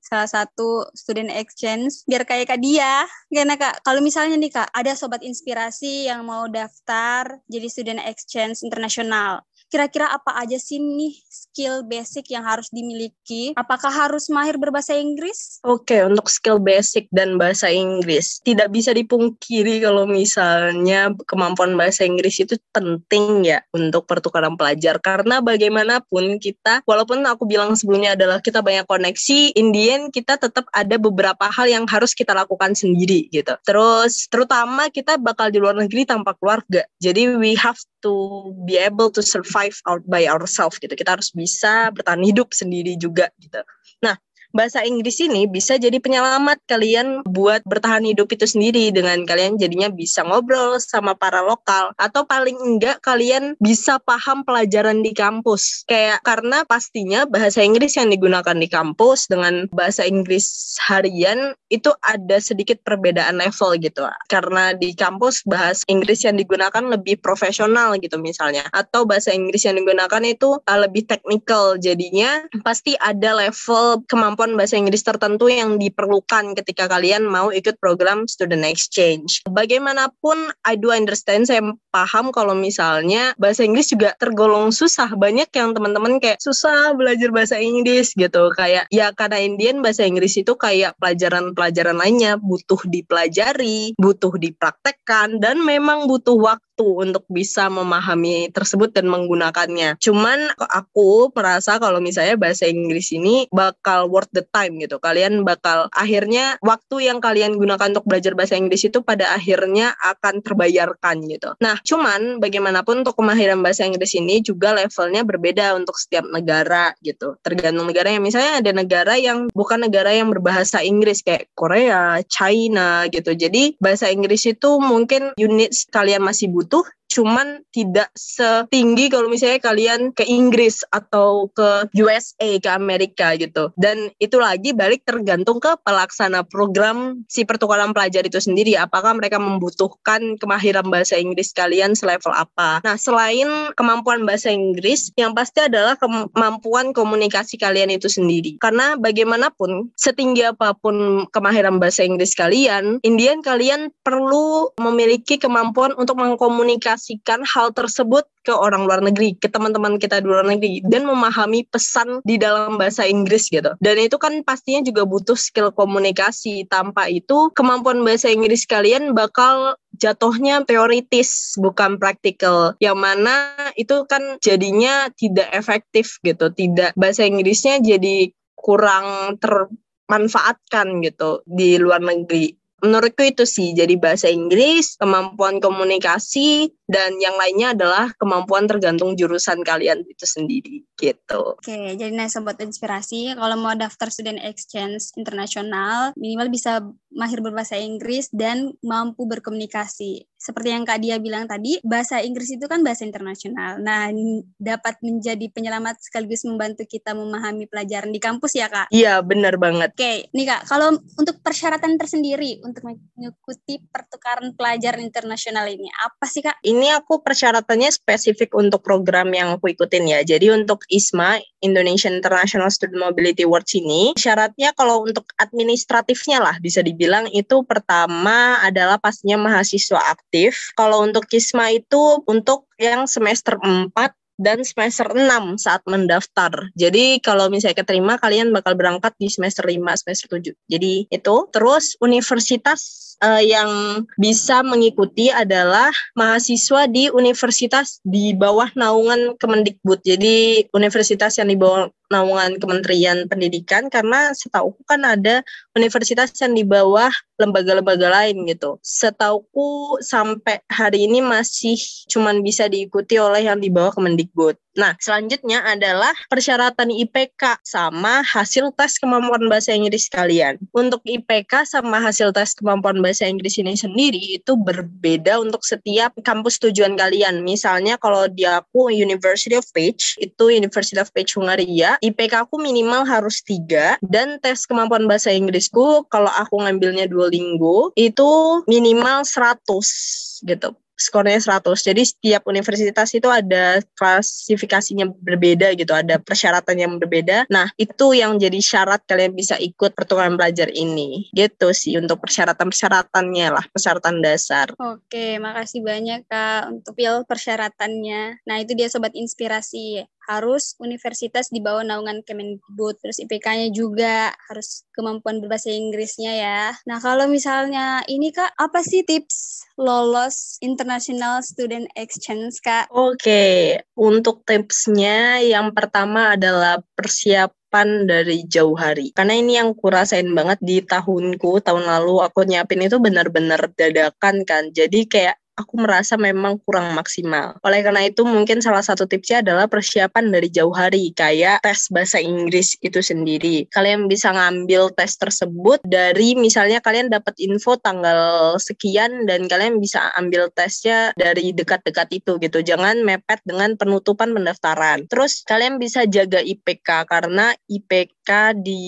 salah 0.00 0.26
satu 0.26 0.88
student 0.96 1.28
exchange. 1.28 2.08
Biar 2.08 2.24
kayak 2.24 2.48
kak 2.48 2.60
dia 2.64 3.01
Gimana 3.32 3.54
Kak, 3.56 3.84
kalau 3.86 4.00
misalnya 4.04 4.36
nih 4.36 4.52
Kak, 4.52 4.68
ada 4.74 4.92
sobat 4.92 5.22
inspirasi 5.24 6.10
yang 6.10 6.26
mau 6.26 6.46
daftar 6.48 7.40
jadi 7.48 7.66
student 7.70 8.00
exchange 8.04 8.60
internasional. 8.66 9.44
Kira-kira 9.72 10.12
apa 10.12 10.36
aja 10.36 10.60
sih 10.60 10.76
nih 10.76 11.16
skill 11.24 11.80
basic 11.88 12.28
yang 12.28 12.44
harus 12.44 12.68
dimiliki? 12.68 13.56
Apakah 13.56 13.88
harus 13.88 14.28
mahir 14.28 14.60
berbahasa 14.60 14.92
Inggris? 15.00 15.64
Oke, 15.64 16.04
untuk 16.04 16.28
skill 16.28 16.60
basic 16.60 17.08
dan 17.08 17.40
bahasa 17.40 17.72
Inggris, 17.72 18.44
tidak 18.44 18.68
bisa 18.68 18.92
dipungkiri 18.92 19.80
kalau 19.80 20.04
misalnya 20.04 21.16
kemampuan 21.24 21.72
bahasa 21.72 22.04
Inggris 22.04 22.44
itu 22.44 22.60
penting 22.76 23.48
ya 23.48 23.64
untuk 23.72 24.04
pertukaran 24.04 24.60
pelajar. 24.60 25.00
Karena 25.00 25.40
bagaimanapun 25.40 26.36
kita, 26.36 26.84
walaupun 26.84 27.24
aku 27.24 27.48
bilang 27.48 27.72
sebelumnya 27.72 28.12
adalah 28.12 28.44
kita 28.44 28.60
banyak 28.60 28.84
koneksi, 28.84 29.56
Indian 29.56 30.12
kita 30.12 30.36
tetap 30.36 30.68
ada 30.76 31.00
beberapa 31.00 31.48
hal 31.48 31.64
yang 31.64 31.88
harus 31.88 32.12
kita 32.12 32.36
lakukan 32.36 32.76
sendiri 32.76 33.32
gitu. 33.32 33.56
Terus, 33.64 34.28
terutama 34.28 34.92
kita 34.92 35.16
bakal 35.16 35.48
di 35.48 35.56
luar 35.56 35.80
negeri 35.80 36.04
tanpa 36.04 36.36
keluarga. 36.36 36.84
Jadi 37.00 37.40
we 37.40 37.56
have 37.56 37.80
to 38.02 38.50
be 38.66 38.76
able 38.76 39.08
to 39.14 39.22
survive 39.22 39.61
out 39.86 40.02
by 40.08 40.24
ourselves 40.26 40.80
gitu. 40.80 40.94
Kita 40.96 41.14
harus 41.14 41.30
bisa 41.30 41.92
bertahan 41.92 42.24
hidup 42.24 42.50
sendiri 42.56 42.96
juga 42.96 43.28
gitu. 43.38 43.60
Nah, 44.02 44.16
bahasa 44.52 44.84
Inggris 44.84 45.18
ini 45.18 45.48
bisa 45.48 45.80
jadi 45.80 45.96
penyelamat 45.98 46.60
kalian 46.68 47.24
buat 47.26 47.64
bertahan 47.64 48.04
hidup 48.04 48.30
itu 48.32 48.44
sendiri 48.44 48.92
dengan 48.92 49.24
kalian 49.24 49.56
jadinya 49.56 49.88
bisa 49.88 50.22
ngobrol 50.22 50.78
sama 50.78 51.16
para 51.16 51.40
lokal. 51.42 51.90
Atau 51.96 52.28
paling 52.28 52.56
enggak 52.60 53.00
kalian 53.00 53.56
bisa 53.58 53.98
paham 54.04 54.44
pelajaran 54.44 55.00
di 55.00 55.16
kampus. 55.16 55.88
Kayak 55.88 56.20
karena 56.22 56.62
pastinya 56.68 57.24
bahasa 57.24 57.64
Inggris 57.64 57.96
yang 57.96 58.12
digunakan 58.12 58.54
di 58.54 58.68
kampus 58.68 59.26
dengan 59.26 59.66
bahasa 59.72 60.04
Inggris 60.04 60.76
harian 60.84 61.56
itu 61.72 61.88
ada 62.04 62.36
sedikit 62.38 62.78
perbedaan 62.84 63.40
level 63.40 63.80
gitu. 63.80 64.04
Karena 64.28 64.76
di 64.76 64.92
kampus 64.92 65.42
bahasa 65.48 65.82
Inggris 65.88 66.28
yang 66.28 66.36
digunakan 66.36 66.84
lebih 66.84 67.18
profesional 67.24 67.96
gitu 67.96 68.20
misalnya. 68.20 68.68
Atau 68.76 69.08
bahasa 69.08 69.32
Inggris 69.32 69.64
yang 69.64 69.80
digunakan 69.80 70.22
itu 70.22 70.60
uh, 70.60 70.80
lebih 70.84 71.08
teknikal. 71.08 71.80
Jadinya 71.80 72.44
pasti 72.60 72.92
ada 73.00 73.32
level 73.32 74.04
kemampuan 74.04 74.41
kemampuan 74.42 74.58
bahasa 74.58 74.74
Inggris 74.74 75.06
tertentu 75.06 75.46
yang 75.46 75.78
diperlukan 75.78 76.58
ketika 76.58 76.90
kalian 76.90 77.22
mau 77.30 77.54
ikut 77.54 77.78
program 77.78 78.26
student 78.26 78.66
exchange. 78.66 79.38
Bagaimanapun, 79.46 80.50
I 80.66 80.74
do 80.74 80.90
understand, 80.90 81.46
saya 81.46 81.62
paham 81.94 82.34
kalau 82.34 82.50
misalnya 82.50 83.38
bahasa 83.38 83.62
Inggris 83.62 83.94
juga 83.94 84.18
tergolong 84.18 84.74
susah. 84.74 85.14
Banyak 85.14 85.46
yang 85.54 85.78
teman-teman 85.78 86.18
kayak 86.18 86.42
susah 86.42 86.90
belajar 86.98 87.30
bahasa 87.30 87.62
Inggris 87.62 88.18
gitu. 88.18 88.50
Kayak 88.58 88.90
ya 88.90 89.14
karena 89.14 89.38
Indian 89.38 89.78
bahasa 89.78 90.02
Inggris 90.02 90.34
itu 90.34 90.58
kayak 90.58 90.98
pelajaran-pelajaran 90.98 91.94
lainnya 91.94 92.34
butuh 92.34 92.82
dipelajari, 92.82 93.94
butuh 93.94 94.34
dipraktekkan, 94.42 95.38
dan 95.38 95.62
memang 95.62 96.10
butuh 96.10 96.34
waktu 96.34 96.82
untuk 96.82 97.22
bisa 97.28 97.68
memahami 97.68 98.50
tersebut 98.50 98.90
dan 98.90 99.06
menggunakannya. 99.06 100.00
Cuman 100.02 100.50
aku 100.56 101.30
merasa 101.30 101.76
kalau 101.76 102.00
misalnya 102.00 102.34
bahasa 102.34 102.66
Inggris 102.66 103.12
ini 103.14 103.46
bakal 103.52 104.08
worth 104.08 104.31
the 104.32 104.44
time 104.50 104.80
gitu. 104.80 104.98
Kalian 104.98 105.44
bakal 105.46 105.92
akhirnya 105.92 106.56
waktu 106.64 107.08
yang 107.08 107.20
kalian 107.20 107.56
gunakan 107.60 107.92
untuk 107.94 108.08
belajar 108.08 108.32
bahasa 108.32 108.56
Inggris 108.58 108.88
itu 108.88 109.04
pada 109.04 109.30
akhirnya 109.36 109.94
akan 110.00 110.40
terbayarkan 110.40 111.16
gitu. 111.28 111.54
Nah, 111.60 111.78
cuman 111.84 112.40
bagaimanapun 112.40 113.06
untuk 113.06 113.20
kemahiran 113.20 113.60
bahasa 113.60 113.86
Inggris 113.86 114.16
ini 114.16 114.40
juga 114.40 114.74
levelnya 114.74 115.22
berbeda 115.22 115.76
untuk 115.76 115.94
setiap 116.00 116.26
negara 116.28 116.96
gitu. 117.04 117.36
Tergantung 117.44 117.86
negara 117.86 118.10
yang 118.10 118.24
misalnya 118.24 118.64
ada 118.64 118.72
negara 118.72 119.14
yang 119.20 119.52
bukan 119.52 119.84
negara 119.84 120.10
yang 120.10 120.32
berbahasa 120.32 120.80
Inggris 120.82 121.20
kayak 121.22 121.52
Korea, 121.52 122.24
China 122.26 123.06
gitu. 123.12 123.36
Jadi 123.36 123.76
bahasa 123.78 124.08
Inggris 124.08 124.48
itu 124.48 124.80
mungkin 124.80 125.36
unit 125.36 125.70
kalian 125.92 126.24
masih 126.24 126.48
butuh 126.48 126.82
cuman 127.12 127.60
tidak 127.68 128.08
setinggi 128.16 129.12
kalau 129.12 129.28
misalnya 129.28 129.60
kalian 129.60 130.16
ke 130.16 130.24
Inggris 130.24 130.80
atau 130.88 131.52
ke 131.52 131.92
USA 131.92 132.56
ke 132.56 132.70
Amerika 132.72 133.36
gitu. 133.36 133.68
Dan 133.76 134.08
itu 134.16 134.40
lagi 134.40 134.72
balik 134.72 135.04
tergantung 135.04 135.60
ke 135.60 135.76
pelaksana 135.84 136.48
program 136.48 137.20
si 137.28 137.44
pertukaran 137.44 137.92
pelajar 137.92 138.24
itu 138.24 138.40
sendiri. 138.40 138.80
Apakah 138.80 139.12
mereka 139.12 139.36
membutuhkan 139.36 140.40
kemahiran 140.40 140.88
bahasa 140.88 141.20
Inggris 141.20 141.52
kalian 141.52 141.92
selevel 141.92 142.32
apa? 142.32 142.80
Nah 142.80 142.96
selain 142.96 143.76
kemampuan 143.76 144.24
bahasa 144.24 144.48
Inggris 144.48 145.12
yang 145.20 145.36
pasti 145.36 145.68
adalah 145.68 146.00
kemampuan 146.00 146.96
komunikasi 146.96 147.60
kalian 147.60 147.92
itu 147.92 148.08
sendiri. 148.08 148.56
Karena 148.56 148.96
bagaimanapun 148.96 149.92
setinggi 150.00 150.48
apa 150.48 150.72
pun 150.72 151.28
kemahiran 151.28 151.76
bahasa 151.76 152.08
Inggris 152.08 152.32
kalian 152.32 153.02
Indian 153.04 153.42
kalian 153.42 153.90
perlu 154.06 154.70
memiliki 154.78 155.36
kemampuan 155.36 155.92
untuk 155.98 156.16
mengkomunikasi 156.16 157.01
mengomunikasikan 157.02 157.42
hal 157.42 157.74
tersebut 157.74 158.24
ke 158.42 158.54
orang 158.54 158.86
luar 158.86 159.02
negeri, 159.02 159.34
ke 159.38 159.50
teman-teman 159.50 159.98
kita 159.98 160.22
di 160.22 160.26
luar 160.26 160.46
negeri 160.46 160.82
dan 160.86 161.06
memahami 161.06 161.66
pesan 161.70 162.22
di 162.22 162.38
dalam 162.38 162.78
bahasa 162.78 163.06
Inggris 163.06 163.50
gitu. 163.50 163.74
Dan 163.78 163.98
itu 163.98 164.18
kan 164.18 164.42
pastinya 164.42 164.82
juga 164.86 165.06
butuh 165.06 165.38
skill 165.38 165.70
komunikasi. 165.74 166.66
Tanpa 166.66 167.06
itu 167.10 167.50
kemampuan 167.54 168.02
bahasa 168.02 168.30
Inggris 168.30 168.66
kalian 168.66 169.14
bakal 169.14 169.78
jatuhnya 169.98 170.62
teoritis 170.66 171.54
bukan 171.58 171.98
praktikal. 171.98 172.74
Yang 172.82 172.98
mana 172.98 173.36
itu 173.78 174.06
kan 174.06 174.38
jadinya 174.42 175.10
tidak 175.14 175.50
efektif 175.54 176.18
gitu. 176.22 176.50
Tidak 176.50 176.94
bahasa 176.98 177.26
Inggrisnya 177.26 177.78
jadi 177.78 178.30
kurang 178.58 179.38
termanfaatkan 179.42 181.02
gitu 181.02 181.42
di 181.46 181.78
luar 181.78 182.02
negeri 182.02 182.61
menurutku 182.82 183.22
itu 183.22 183.46
sih 183.46 183.72
jadi 183.72 183.94
bahasa 183.94 184.26
Inggris 184.26 184.98
kemampuan 184.98 185.62
komunikasi 185.62 186.74
dan 186.90 187.16
yang 187.22 187.38
lainnya 187.38 187.72
adalah 187.72 188.12
kemampuan 188.20 188.68
tergantung 188.68 189.16
jurusan 189.16 189.62
kalian 189.64 190.04
itu 190.04 190.26
sendiri 190.28 190.84
gitu. 190.98 191.56
Oke, 191.56 191.96
jadi 191.96 192.12
nah 192.12 192.28
sobat 192.28 192.60
inspirasi 192.60 193.32
kalau 193.38 193.56
mau 193.56 193.72
daftar 193.72 194.12
student 194.12 194.42
exchange 194.42 195.14
internasional 195.16 196.12
minimal 196.18 196.52
bisa 196.52 196.84
mahir 197.12 197.44
berbahasa 197.44 197.76
Inggris 197.76 198.28
dan 198.32 198.72
mampu 198.80 199.28
berkomunikasi. 199.28 200.24
Seperti 200.42 200.74
yang 200.74 200.82
Kak 200.82 200.98
Dia 200.98 201.22
bilang 201.22 201.46
tadi, 201.46 201.78
bahasa 201.86 202.18
Inggris 202.18 202.50
itu 202.50 202.66
kan 202.66 202.82
bahasa 202.82 203.06
internasional. 203.06 203.78
Nah, 203.78 204.10
dapat 204.58 204.98
menjadi 205.04 205.46
penyelamat 205.54 206.02
sekaligus 206.02 206.42
membantu 206.42 206.82
kita 206.82 207.14
memahami 207.14 207.70
pelajaran 207.70 208.10
di 208.10 208.18
kampus 208.18 208.58
ya, 208.58 208.66
Kak? 208.66 208.90
Iya, 208.90 209.22
benar 209.22 209.54
banget. 209.60 209.94
Oke, 209.94 210.32
nih 210.34 210.46
Kak, 210.50 210.66
kalau 210.66 210.98
untuk 211.14 211.38
persyaratan 211.46 211.94
tersendiri 211.94 212.58
untuk 212.74 212.82
mengikuti 212.88 213.78
pertukaran 213.92 214.56
pelajaran 214.58 215.04
internasional 215.04 215.70
ini, 215.70 215.86
apa 216.02 216.24
sih, 216.26 216.42
Kak? 216.42 216.58
Ini 216.66 216.98
aku 216.98 217.22
persyaratannya 217.22 217.92
spesifik 217.92 218.56
untuk 218.58 218.82
program 218.82 219.30
yang 219.30 219.54
aku 219.54 219.70
ikutin 219.70 220.10
ya. 220.10 220.20
Jadi 220.26 220.50
untuk 220.50 220.82
ISMA, 220.90 221.38
Indonesian 221.62 222.18
International 222.18 222.72
Student 222.72 223.12
Mobility 223.12 223.46
Awards 223.46 223.78
ini, 223.78 224.18
syaratnya 224.18 224.74
kalau 224.74 225.06
untuk 225.06 225.30
administratifnya 225.38 226.42
lah 226.42 226.58
bisa 226.58 226.82
dibilang 226.82 227.12
bilang 227.12 227.26
itu 227.28 227.60
pertama 227.68 228.62
adalah 228.64 228.96
pastinya 228.96 229.36
mahasiswa 229.36 230.00
aktif. 230.16 230.72
Kalau 230.72 231.04
untuk 231.04 231.28
Kisma 231.28 231.68
itu 231.68 232.24
untuk 232.24 232.70
yang 232.80 233.04
semester 233.04 233.60
4 233.60 233.92
dan 234.40 234.64
semester 234.64 235.08
6 235.10 235.60
saat 235.60 235.82
mendaftar. 235.84 236.72
Jadi 236.72 237.20
kalau 237.20 237.52
misalnya 237.52 237.84
keterima 237.84 238.16
kalian 238.16 238.50
bakal 238.50 238.74
berangkat 238.74 239.12
di 239.20 239.28
semester 239.28 239.64
5, 239.68 239.78
semester 240.00 240.26
7. 240.40 240.54
Jadi 240.68 241.08
itu 241.08 241.36
terus 241.52 241.96
universitas 242.00 243.11
uh, 243.22 243.42
yang 243.42 244.02
bisa 244.18 244.60
mengikuti 244.66 245.30
adalah 245.30 245.94
mahasiswa 246.18 246.90
di 246.90 247.08
universitas 247.14 248.02
di 248.02 248.34
bawah 248.34 248.68
naungan 248.74 249.38
Kemendikbud. 249.38 250.02
Jadi 250.02 250.66
universitas 250.74 251.38
yang 251.38 251.48
di 251.48 251.56
bawah 251.56 251.88
naungan 252.12 252.60
Kementerian 252.60 253.24
Pendidikan 253.30 253.88
karena 253.88 254.36
setahu 254.36 254.76
kan 254.84 255.00
ada 255.06 255.40
universitas 255.72 256.34
yang 256.42 256.52
di 256.52 256.66
bawah 256.66 257.08
lembaga-lembaga 257.40 258.12
lain 258.12 258.44
gitu. 258.44 258.76
Setauku 258.84 259.96
sampai 260.04 260.60
hari 260.68 261.08
ini 261.08 261.24
masih 261.24 261.80
cuman 262.12 262.44
bisa 262.44 262.68
diikuti 262.68 263.16
oleh 263.16 263.48
yang 263.48 263.56
di 263.56 263.72
bawah 263.72 263.96
Kemendikbud. 263.96 264.60
Nah, 264.72 264.96
selanjutnya 264.96 265.60
adalah 265.68 266.16
persyaratan 266.32 266.88
IPK 266.88 267.60
sama 267.60 268.24
hasil 268.24 268.72
tes 268.72 268.96
kemampuan 268.96 269.44
bahasa 269.44 269.76
Inggris 269.76 270.08
kalian. 270.08 270.56
Untuk 270.72 271.04
IPK 271.04 271.68
sama 271.68 272.00
hasil 272.00 272.32
tes 272.32 272.56
kemampuan 272.56 273.04
bahasa 273.04 273.11
Inggris 273.20 273.60
ini 273.60 273.76
sendiri 273.76 274.40
itu 274.40 274.56
berbeda 274.56 275.36
untuk 275.42 275.60
setiap 275.60 276.16
kampus 276.24 276.56
tujuan 276.64 276.96
kalian. 276.96 277.44
Misalnya 277.44 278.00
kalau 278.00 278.30
di 278.30 278.48
aku 278.48 278.88
University 278.88 279.52
of 279.58 279.68
Page, 279.76 280.16
itu 280.16 280.48
University 280.48 280.96
of 280.96 281.12
Page 281.12 281.36
Hungaria, 281.36 282.00
IPK 282.00 282.48
aku 282.48 282.56
minimal 282.56 283.04
harus 283.04 283.44
tiga 283.44 284.00
dan 284.00 284.40
tes 284.40 284.64
kemampuan 284.64 285.04
bahasa 285.04 285.28
Inggrisku 285.28 286.08
kalau 286.08 286.32
aku 286.32 286.62
ngambilnya 286.64 287.10
Duolingo 287.10 287.92
itu 287.98 288.62
minimal 288.64 289.26
100 289.28 290.48
gitu 290.48 290.72
skornya 290.96 291.38
100. 291.40 291.82
Jadi 291.82 292.02
setiap 292.04 292.42
universitas 292.48 293.10
itu 293.12 293.26
ada 293.26 293.80
klasifikasinya 293.98 295.08
berbeda 295.20 295.74
gitu, 295.74 295.92
ada 295.92 296.18
persyaratan 296.20 296.76
yang 296.78 296.92
berbeda. 296.96 297.48
Nah, 297.48 297.68
itu 297.76 298.14
yang 298.16 298.38
jadi 298.38 298.58
syarat 298.62 299.02
kalian 299.08 299.34
bisa 299.34 299.58
ikut 299.58 299.92
pertukaran 299.96 300.38
belajar 300.38 300.70
ini. 300.72 301.28
Gitu 301.34 301.68
sih 301.74 301.98
untuk 301.98 302.22
persyaratan-persyaratannya 302.22 303.48
lah, 303.50 303.64
persyaratan 303.72 304.22
dasar. 304.22 304.72
Oke, 304.78 305.36
makasih 305.42 305.82
banyak 305.82 306.24
Kak 306.28 306.70
untuk 306.70 306.94
pil 306.94 307.24
persyaratannya. 307.26 308.44
Nah, 308.46 308.56
itu 308.60 308.72
dia 308.78 308.88
sobat 308.88 309.12
inspirasi 309.16 310.04
harus 310.30 310.74
universitas 310.78 311.50
di 311.50 311.58
bawah 311.58 311.82
naungan 311.82 312.22
Kemendikbud, 312.22 313.02
terus 313.02 313.18
IPK-nya 313.18 313.74
juga 313.74 314.30
harus 314.50 314.86
kemampuan 314.94 315.42
berbahasa 315.42 315.72
Inggrisnya 315.72 316.32
ya. 316.34 316.62
Nah, 316.86 316.98
kalau 317.02 317.26
misalnya 317.26 318.06
ini 318.06 318.30
Kak, 318.30 318.54
apa 318.58 318.80
sih 318.84 319.02
tips 319.02 319.64
lolos 319.80 320.60
International 320.62 321.40
Student 321.42 321.88
Exchange 321.96 322.60
Kak? 322.62 322.92
Oke, 322.92 323.80
untuk 323.98 324.44
tipsnya 324.46 325.40
yang 325.42 325.72
pertama 325.72 326.36
adalah 326.36 326.78
persiapan 326.94 328.06
dari 328.06 328.44
jauh 328.46 328.76
hari. 328.76 329.10
Karena 329.16 329.34
ini 329.34 329.58
yang 329.58 329.72
kurasain 329.74 330.28
banget 330.32 330.60
di 330.60 330.84
tahunku, 330.84 331.64
tahun 331.64 331.84
lalu 331.88 332.20
aku 332.22 332.44
nyiapin 332.44 332.84
itu 332.84 333.00
benar-benar 333.00 333.72
dadakan 333.74 334.44
kan. 334.44 334.70
Jadi 334.70 335.08
kayak 335.08 335.36
aku 335.62 335.78
merasa 335.78 336.18
memang 336.18 336.58
kurang 336.66 336.92
maksimal. 336.98 337.56
Oleh 337.62 337.80
karena 337.86 338.04
itu 338.04 338.26
mungkin 338.26 338.58
salah 338.58 338.82
satu 338.82 339.06
tipsnya 339.06 339.40
adalah 339.40 339.70
persiapan 339.70 340.34
dari 340.34 340.50
jauh 340.50 340.74
hari 340.74 341.14
kayak 341.14 341.62
tes 341.62 341.88
bahasa 341.88 342.18
Inggris 342.18 342.74
itu 342.82 342.98
sendiri. 342.98 343.70
Kalian 343.70 344.10
bisa 344.10 344.34
ngambil 344.34 344.90
tes 344.98 345.14
tersebut 345.16 345.78
dari 345.86 346.34
misalnya 346.34 346.82
kalian 346.82 347.08
dapat 347.08 347.38
info 347.38 347.78
tanggal 347.78 348.54
sekian 348.58 349.24
dan 349.30 349.46
kalian 349.46 349.78
bisa 349.78 350.10
ambil 350.18 350.50
tesnya 350.52 351.14
dari 351.14 351.54
dekat-dekat 351.54 352.10
itu 352.12 352.36
gitu. 352.42 352.58
Jangan 352.60 353.06
mepet 353.06 353.40
dengan 353.46 353.78
penutupan 353.78 354.34
pendaftaran. 354.34 355.06
Terus 355.06 355.46
kalian 355.46 355.78
bisa 355.78 356.04
jaga 356.10 356.42
IPK 356.42 357.06
karena 357.06 357.54
IPK 357.70 358.58
di 358.60 358.82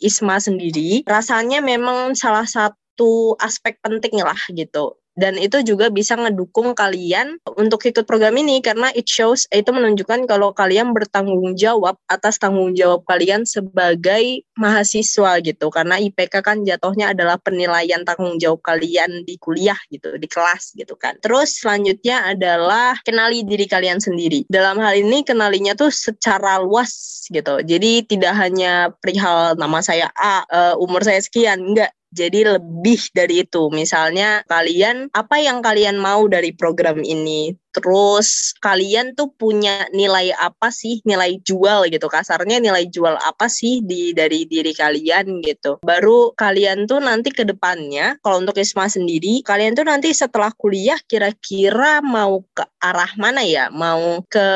ISMA 0.00 0.38
sendiri 0.38 1.02
rasanya 1.04 1.58
memang 1.64 2.14
salah 2.14 2.46
satu 2.46 3.34
aspek 3.40 3.80
penting 3.82 4.20
lah 4.20 4.38
gitu 4.52 5.00
dan 5.20 5.36
itu 5.36 5.60
juga 5.60 5.92
bisa 5.92 6.16
ngedukung 6.16 6.72
kalian 6.72 7.36
untuk 7.60 7.84
ikut 7.84 8.08
program 8.08 8.40
ini 8.40 8.64
karena 8.64 8.88
it 8.96 9.04
shows 9.04 9.44
itu 9.52 9.68
menunjukkan 9.68 10.24
kalau 10.24 10.56
kalian 10.56 10.96
bertanggung 10.96 11.52
jawab 11.60 12.00
atas 12.08 12.40
tanggung 12.40 12.72
jawab 12.72 13.04
kalian 13.04 13.44
sebagai 13.44 14.40
mahasiswa 14.56 15.44
gitu. 15.44 15.68
Karena 15.68 16.00
IPK 16.00 16.40
kan 16.40 16.64
jatuhnya 16.64 17.12
adalah 17.12 17.36
penilaian 17.36 18.00
tanggung 18.08 18.40
jawab 18.40 18.64
kalian 18.64 19.28
di 19.28 19.36
kuliah 19.36 19.76
gitu 19.92 20.16
di 20.16 20.24
kelas 20.24 20.72
gitu 20.72 20.96
kan. 20.96 21.20
Terus 21.20 21.60
selanjutnya 21.60 22.32
adalah 22.32 22.96
kenali 23.04 23.44
diri 23.44 23.68
kalian 23.68 24.00
sendiri. 24.00 24.48
Dalam 24.48 24.80
hal 24.80 24.96
ini 24.96 25.20
kenalinya 25.20 25.76
tuh 25.76 25.92
secara 25.92 26.56
luas 26.64 27.28
gitu. 27.28 27.60
Jadi 27.60 28.08
tidak 28.08 28.32
hanya 28.40 28.88
perihal 29.04 29.52
nama 29.60 29.84
saya 29.84 30.08
A 30.16 30.48
uh, 30.48 30.74
umur 30.80 31.04
saya 31.04 31.20
sekian 31.20 31.60
enggak 31.60 31.92
jadi 32.10 32.58
lebih 32.58 33.00
dari 33.14 33.46
itu. 33.46 33.70
Misalnya 33.70 34.42
kalian 34.50 35.14
apa 35.14 35.38
yang 35.38 35.62
kalian 35.62 35.96
mau 35.96 36.26
dari 36.26 36.50
program 36.50 37.00
ini? 37.06 37.54
Terus 37.70 38.52
kalian 38.58 39.14
tuh 39.14 39.30
punya 39.34 39.86
nilai 39.94 40.34
apa 40.34 40.74
sih? 40.74 40.98
Nilai 41.06 41.38
jual 41.42 41.86
gitu. 41.88 42.06
Kasarnya 42.10 42.58
nilai 42.58 42.90
jual 42.90 43.14
apa 43.16 43.46
sih 43.46 43.80
di 43.82 44.10
dari 44.10 44.44
diri 44.44 44.74
kalian 44.74 45.40
gitu. 45.40 45.78
Baru 45.80 46.34
kalian 46.34 46.90
tuh 46.90 46.98
nanti 46.98 47.30
ke 47.30 47.46
depannya 47.46 48.18
kalau 48.20 48.42
untuk 48.42 48.58
ISMA 48.58 48.90
sendiri, 48.90 49.40
kalian 49.46 49.78
tuh 49.78 49.86
nanti 49.86 50.10
setelah 50.10 50.50
kuliah 50.54 50.98
kira-kira 51.06 52.02
mau 52.02 52.42
ke 52.52 52.66
arah 52.82 53.12
mana 53.16 53.44
ya? 53.46 53.70
Mau 53.70 54.24
ke 54.26 54.48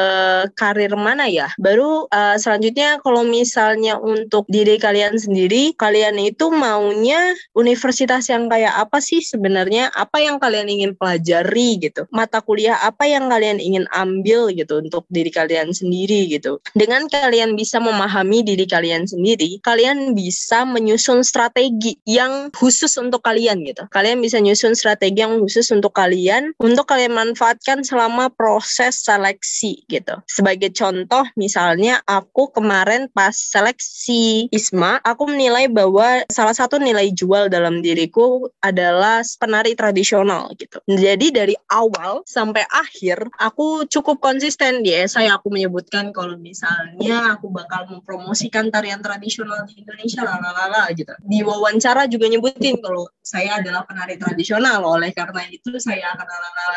karir 0.58 0.96
mana 0.98 1.30
ya? 1.30 1.52
Baru 1.60 2.10
uh, 2.10 2.36
selanjutnya 2.36 2.98
kalau 3.00 3.22
misalnya 3.22 4.00
untuk 4.00 4.48
diri 4.50 4.76
kalian 4.80 5.16
sendiri, 5.16 5.76
kalian 5.78 6.18
itu 6.18 6.50
maunya 6.50 7.36
universitas 7.54 8.26
yang 8.28 8.50
kayak 8.50 8.74
apa 8.74 8.98
sih 8.98 9.22
sebenarnya? 9.22 9.92
Apa 9.94 10.20
yang 10.20 10.42
kalian 10.42 10.68
ingin 10.68 10.92
pelajari 10.98 11.78
gitu? 11.78 12.08
Mata 12.10 12.42
kuliah 12.42 12.80
apa 12.80 13.03
apa 13.04 13.20
yang 13.20 13.28
kalian 13.28 13.60
ingin 13.60 13.84
ambil 13.92 14.48
gitu 14.48 14.80
untuk 14.80 15.04
diri 15.12 15.28
kalian 15.28 15.76
sendiri 15.76 16.24
gitu. 16.24 16.56
Dengan 16.72 17.04
kalian 17.04 17.52
bisa 17.52 17.76
memahami 17.76 18.40
diri 18.40 18.64
kalian 18.64 19.04
sendiri, 19.04 19.60
kalian 19.60 20.16
bisa 20.16 20.64
menyusun 20.64 21.20
strategi 21.20 22.00
yang 22.08 22.48
khusus 22.56 22.96
untuk 22.96 23.20
kalian 23.20 23.60
gitu. 23.68 23.84
Kalian 23.92 24.24
bisa 24.24 24.40
nyusun 24.40 24.72
strategi 24.72 25.20
yang 25.20 25.36
khusus 25.36 25.68
untuk 25.68 25.92
kalian 25.92 26.56
untuk 26.56 26.88
kalian 26.88 27.12
manfaatkan 27.12 27.84
selama 27.84 28.32
proses 28.32 29.04
seleksi 29.04 29.84
gitu. 29.84 30.16
Sebagai 30.24 30.72
contoh 30.72 31.28
misalnya 31.36 32.00
aku 32.08 32.56
kemarin 32.56 33.12
pas 33.12 33.36
seleksi 33.36 34.48
ISMA, 34.48 35.04
aku 35.04 35.28
menilai 35.28 35.68
bahwa 35.68 36.24
salah 36.32 36.56
satu 36.56 36.80
nilai 36.80 37.12
jual 37.12 37.52
dalam 37.52 37.84
diriku 37.84 38.48
adalah 38.64 39.20
penari 39.36 39.76
tradisional 39.76 40.56
gitu. 40.56 40.80
Jadi 40.88 41.36
dari 41.36 41.52
awal 41.68 42.24
sampai 42.24 42.64
akhir 42.64 42.93
akhir 42.94 43.26
aku 43.42 43.90
cukup 43.90 44.22
konsisten 44.22 44.86
di 44.86 44.94
esai 44.94 45.26
aku 45.26 45.50
menyebutkan 45.50 46.14
kalau 46.14 46.38
misalnya 46.38 47.34
aku 47.34 47.50
bakal 47.50 47.90
mempromosikan 47.90 48.70
tarian 48.70 49.02
tradisional 49.02 49.66
di 49.66 49.82
Indonesia 49.82 50.22
lalala 50.22 50.86
gitu. 50.94 51.10
Di 51.26 51.42
wawancara 51.42 52.06
juga 52.06 52.30
nyebutin 52.30 52.78
kalau 52.78 53.10
saya 53.18 53.58
adalah 53.58 53.82
penari 53.82 54.14
tradisional 54.14 54.86
oleh 54.86 55.10
karena 55.10 55.42
itu 55.50 55.74
saya 55.82 56.14
akan 56.14 56.26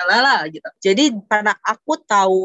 lalala 0.09 0.49
gitu. 0.49 0.65
Jadi 0.81 1.13
karena 1.29 1.53
aku 1.61 2.01
tahu 2.01 2.41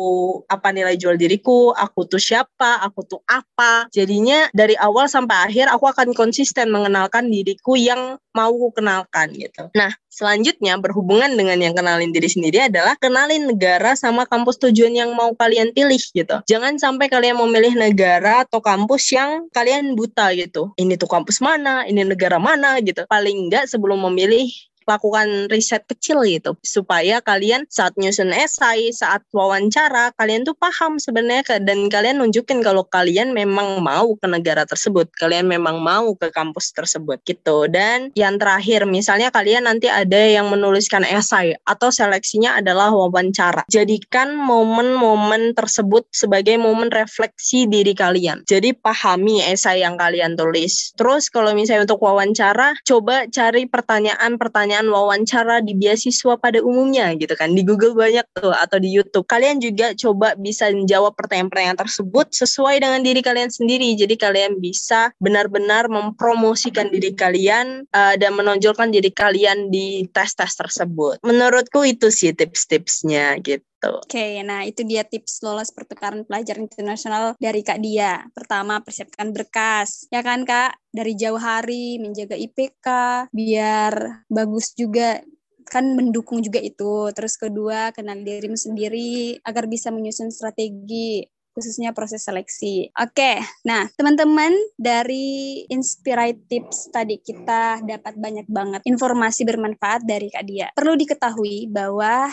apa 0.53 0.69
nilai 0.69 1.01
jual 1.01 1.17
diriku, 1.17 1.73
aku 1.73 2.05
tuh 2.05 2.21
siapa, 2.21 2.85
aku 2.85 3.09
tuh 3.09 3.25
apa. 3.25 3.89
Jadinya 3.89 4.53
dari 4.53 4.77
awal 4.77 5.09
sampai 5.09 5.49
akhir 5.49 5.73
aku 5.73 5.89
akan 5.89 6.13
konsisten 6.13 6.69
mengenalkan 6.69 7.33
diriku 7.33 7.73
yang 7.81 8.21
mau 8.37 8.69
kenalkan 8.69 9.33
gitu. 9.33 9.73
Nah, 9.73 9.93
selanjutnya 10.13 10.77
berhubungan 10.77 11.33
dengan 11.33 11.57
yang 11.57 11.73
kenalin 11.73 12.13
diri 12.13 12.29
sendiri 12.29 12.69
adalah 12.69 12.95
kenalin 13.01 13.49
negara 13.49 13.97
sama 13.97 14.29
kampus 14.29 14.61
tujuan 14.61 14.93
yang 14.93 15.17
mau 15.17 15.33
kalian 15.33 15.73
pilih 15.73 15.99
gitu. 15.99 16.37
Jangan 16.45 16.77
sampai 16.77 17.09
kalian 17.09 17.41
memilih 17.41 17.73
negara 17.75 18.45
atau 18.45 18.61
kampus 18.61 19.09
yang 19.17 19.49
kalian 19.51 19.97
buta 19.97 20.37
gitu. 20.37 20.77
Ini 20.77 21.01
tuh 21.01 21.09
kampus 21.09 21.41
mana, 21.41 21.89
ini 21.89 22.05
negara 22.05 22.37
mana 22.37 22.77
gitu. 22.85 23.09
Paling 23.09 23.49
enggak 23.49 23.73
sebelum 23.73 24.05
memilih 24.13 24.53
lakukan 24.89 25.53
riset 25.53 25.85
kecil 25.87 26.25
gitu 26.25 26.57
supaya 26.65 27.21
kalian 27.21 27.69
saat 27.69 27.95
nyusun 28.01 28.33
esai, 28.33 28.91
saat 28.91 29.23
wawancara 29.31 30.15
kalian 30.17 30.43
tuh 30.49 30.57
paham 30.57 30.97
sebenarnya 30.97 31.61
dan 31.61 31.91
kalian 31.93 32.25
nunjukin 32.25 32.65
kalau 32.65 32.87
kalian 32.89 33.37
memang 33.37 33.85
mau 33.85 34.17
ke 34.17 34.27
negara 34.27 34.65
tersebut, 34.65 35.13
kalian 35.19 35.45
memang 35.45 35.79
mau 35.83 36.17
ke 36.17 36.33
kampus 36.33 36.73
tersebut 36.73 37.21
gitu. 37.29 37.69
Dan 37.69 38.09
yang 38.17 38.41
terakhir 38.41 38.89
misalnya 38.89 39.29
kalian 39.29 39.69
nanti 39.69 39.93
ada 39.93 40.17
yang 40.17 40.49
menuliskan 40.49 41.05
esai 41.05 41.53
atau 41.69 41.93
seleksinya 41.93 42.57
adalah 42.59 42.89
wawancara. 42.89 43.69
Jadikan 43.69 44.33
momen-momen 44.33 45.53
tersebut 45.53 46.09
sebagai 46.09 46.57
momen 46.57 46.89
refleksi 46.89 47.69
diri 47.69 47.93
kalian. 47.93 48.49
Jadi 48.49 48.73
pahami 48.73 49.45
esai 49.45 49.85
yang 49.85 50.01
kalian 50.01 50.35
tulis. 50.35 50.97
Terus 50.97 51.29
kalau 51.29 51.53
misalnya 51.53 51.85
untuk 51.85 52.01
wawancara, 52.01 52.73
coba 52.89 53.29
cari 53.29 53.69
pertanyaan-pertanyaan 53.69 54.72
pertanyaan 54.73 54.89
wawancara 54.89 55.61
di 55.61 55.77
beasiswa 55.77 56.41
pada 56.41 56.65
umumnya 56.65 57.13
gitu 57.21 57.37
kan. 57.37 57.53
Di 57.53 57.61
Google 57.61 57.93
banyak 57.93 58.25
tuh 58.33 58.57
atau 58.57 58.81
di 58.81 58.89
YouTube. 58.89 59.29
Kalian 59.29 59.61
juga 59.61 59.93
coba 59.93 60.33
bisa 60.33 60.73
menjawab 60.73 61.13
pertanyaan-pertanyaan 61.13 61.77
tersebut 61.77 62.33
sesuai 62.33 62.81
dengan 62.81 63.05
diri 63.05 63.21
kalian 63.21 63.53
sendiri. 63.53 63.93
Jadi 63.93 64.17
kalian 64.17 64.65
bisa 64.65 65.13
benar-benar 65.21 65.93
mempromosikan 65.93 66.89
diri 66.89 67.13
kalian 67.13 67.85
uh, 67.93 68.17
dan 68.17 68.33
menonjolkan 68.33 68.89
diri 68.89 69.13
kalian 69.13 69.69
di 69.69 70.09
tes-tes 70.09 70.57
tersebut. 70.57 71.21
Menurutku 71.21 71.85
itu 71.85 72.09
sih 72.09 72.33
tips-tipsnya 72.33 73.37
gitu 73.45 73.72
gitu. 73.83 73.99
Oke, 73.99 74.15
okay, 74.15 74.31
nah 74.47 74.63
itu 74.63 74.87
dia 74.87 75.03
tips 75.03 75.43
lolos 75.43 75.75
pertukaran 75.75 76.23
pelajar 76.23 76.57
internasional 76.63 77.35
dari 77.43 77.67
Kak 77.67 77.83
Dia. 77.83 78.23
Pertama, 78.31 78.79
persiapkan 78.79 79.35
berkas. 79.35 80.07
Ya 80.15 80.23
kan 80.23 80.47
Kak? 80.47 80.79
Dari 80.95 81.19
jauh 81.19 81.41
hari, 81.41 81.99
menjaga 81.99 82.39
IPK, 82.39 82.87
biar 83.35 84.23
bagus 84.31 84.71
juga 84.79 85.19
kan 85.67 85.99
mendukung 85.99 86.39
juga 86.45 86.63
itu. 86.63 87.11
Terus 87.11 87.35
kedua, 87.35 87.91
kenal 87.91 88.23
dirimu 88.23 88.55
sendiri 88.55 89.43
agar 89.43 89.67
bisa 89.67 89.91
menyusun 89.91 90.31
strategi 90.31 91.27
khususnya 91.53 91.93
proses 91.93 92.25
seleksi. 92.25 92.89
Oke, 92.97 93.37
nah 93.69 93.85
teman-teman 93.93 94.57
dari 94.81 95.61
Inspirate 95.69 96.49
Tips 96.49 96.89
tadi 96.89 97.21
kita 97.21 97.85
dapat 97.85 98.17
banyak 98.17 98.49
banget 98.49 98.81
informasi 98.89 99.45
bermanfaat 99.45 100.01
dari 100.09 100.33
Kak 100.33 100.45
Dia. 100.49 100.73
Perlu 100.73 100.97
diketahui 100.97 101.69
bahwa 101.69 102.33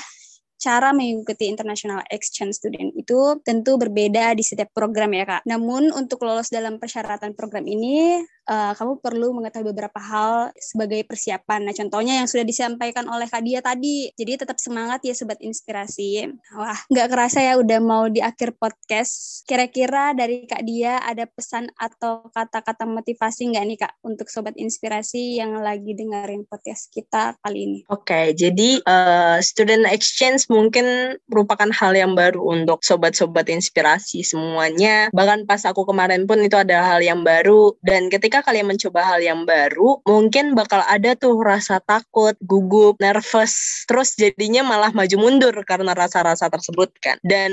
cara 0.60 0.92
mengikuti 0.92 1.48
International 1.48 2.04
Exchange 2.12 2.60
Student 2.60 2.92
itu 3.00 3.40
tentu 3.48 3.80
berbeda 3.80 4.36
di 4.36 4.44
setiap 4.44 4.76
program 4.76 5.16
ya 5.16 5.24
Kak. 5.24 5.48
Namun 5.48 5.96
untuk 5.96 6.22
lolos 6.28 6.52
dalam 6.52 6.78
persyaratan 6.78 7.32
program 7.34 7.64
ini 7.64 8.20
uh, 8.50 8.74
kamu 8.74 8.98
perlu 9.00 9.38
mengetahui 9.38 9.70
beberapa 9.70 10.02
hal 10.02 10.50
sebagai 10.58 11.06
persiapan. 11.06 11.70
Nah, 11.70 11.76
contohnya 11.78 12.20
yang 12.20 12.28
sudah 12.28 12.44
disampaikan 12.44 13.06
oleh 13.06 13.30
Kak 13.30 13.46
Dia 13.46 13.62
tadi. 13.62 14.10
Jadi 14.18 14.42
tetap 14.42 14.58
semangat 14.58 15.06
ya 15.06 15.14
Sobat 15.14 15.38
Inspirasi. 15.40 16.26
Wah, 16.58 16.80
nggak 16.90 17.08
kerasa 17.14 17.46
ya 17.46 17.62
udah 17.62 17.80
mau 17.80 18.10
di 18.10 18.20
akhir 18.20 18.58
podcast. 18.58 19.46
Kira-kira 19.46 20.18
dari 20.18 20.50
Kak 20.50 20.66
Dia 20.66 20.98
ada 21.06 21.30
pesan 21.30 21.70
atau 21.78 22.26
kata-kata 22.34 22.90
motivasi 22.90 23.54
nggak 23.54 23.66
nih 23.70 23.78
Kak 23.86 23.94
untuk 24.02 24.28
Sobat 24.34 24.58
Inspirasi 24.58 25.38
yang 25.38 25.54
lagi 25.62 25.94
dengerin 25.94 26.50
podcast 26.50 26.90
kita 26.90 27.38
kali 27.46 27.60
ini? 27.70 27.80
Oke, 27.94 28.10
okay, 28.10 28.26
jadi 28.34 28.82
uh, 28.84 29.38
student 29.44 29.86
exchange 29.86 30.50
mungkin 30.50 31.16
merupakan 31.30 31.70
hal 31.70 31.94
yang 31.94 32.18
baru 32.18 32.42
untuk 32.42 32.82
sobat-sobat 32.82 33.52
inspirasi 33.52 34.26
semuanya. 34.26 35.14
Bahkan 35.14 35.46
pas 35.46 35.62
aku 35.68 35.86
kemarin 35.86 36.26
pun 36.26 36.42
itu 36.42 36.58
ada 36.58 36.82
hal 36.82 37.04
yang 37.04 37.22
baru 37.22 37.78
dan 37.86 38.08
ketika 38.10 38.39
kalian 38.42 38.68
mencoba 38.70 39.02
hal 39.06 39.20
yang 39.20 39.44
baru, 39.44 40.02
mungkin 40.08 40.58
bakal 40.58 40.84
ada 40.86 41.16
tuh 41.16 41.38
rasa 41.40 41.82
takut, 41.84 42.36
gugup, 42.44 43.00
nervous, 43.00 43.86
terus 43.86 44.16
jadinya 44.16 44.66
malah 44.66 44.92
maju 44.92 45.16
mundur 45.20 45.56
karena 45.66 45.96
rasa-rasa 45.96 46.48
tersebut 46.48 46.90
kan. 47.00 47.18
Dan 47.24 47.52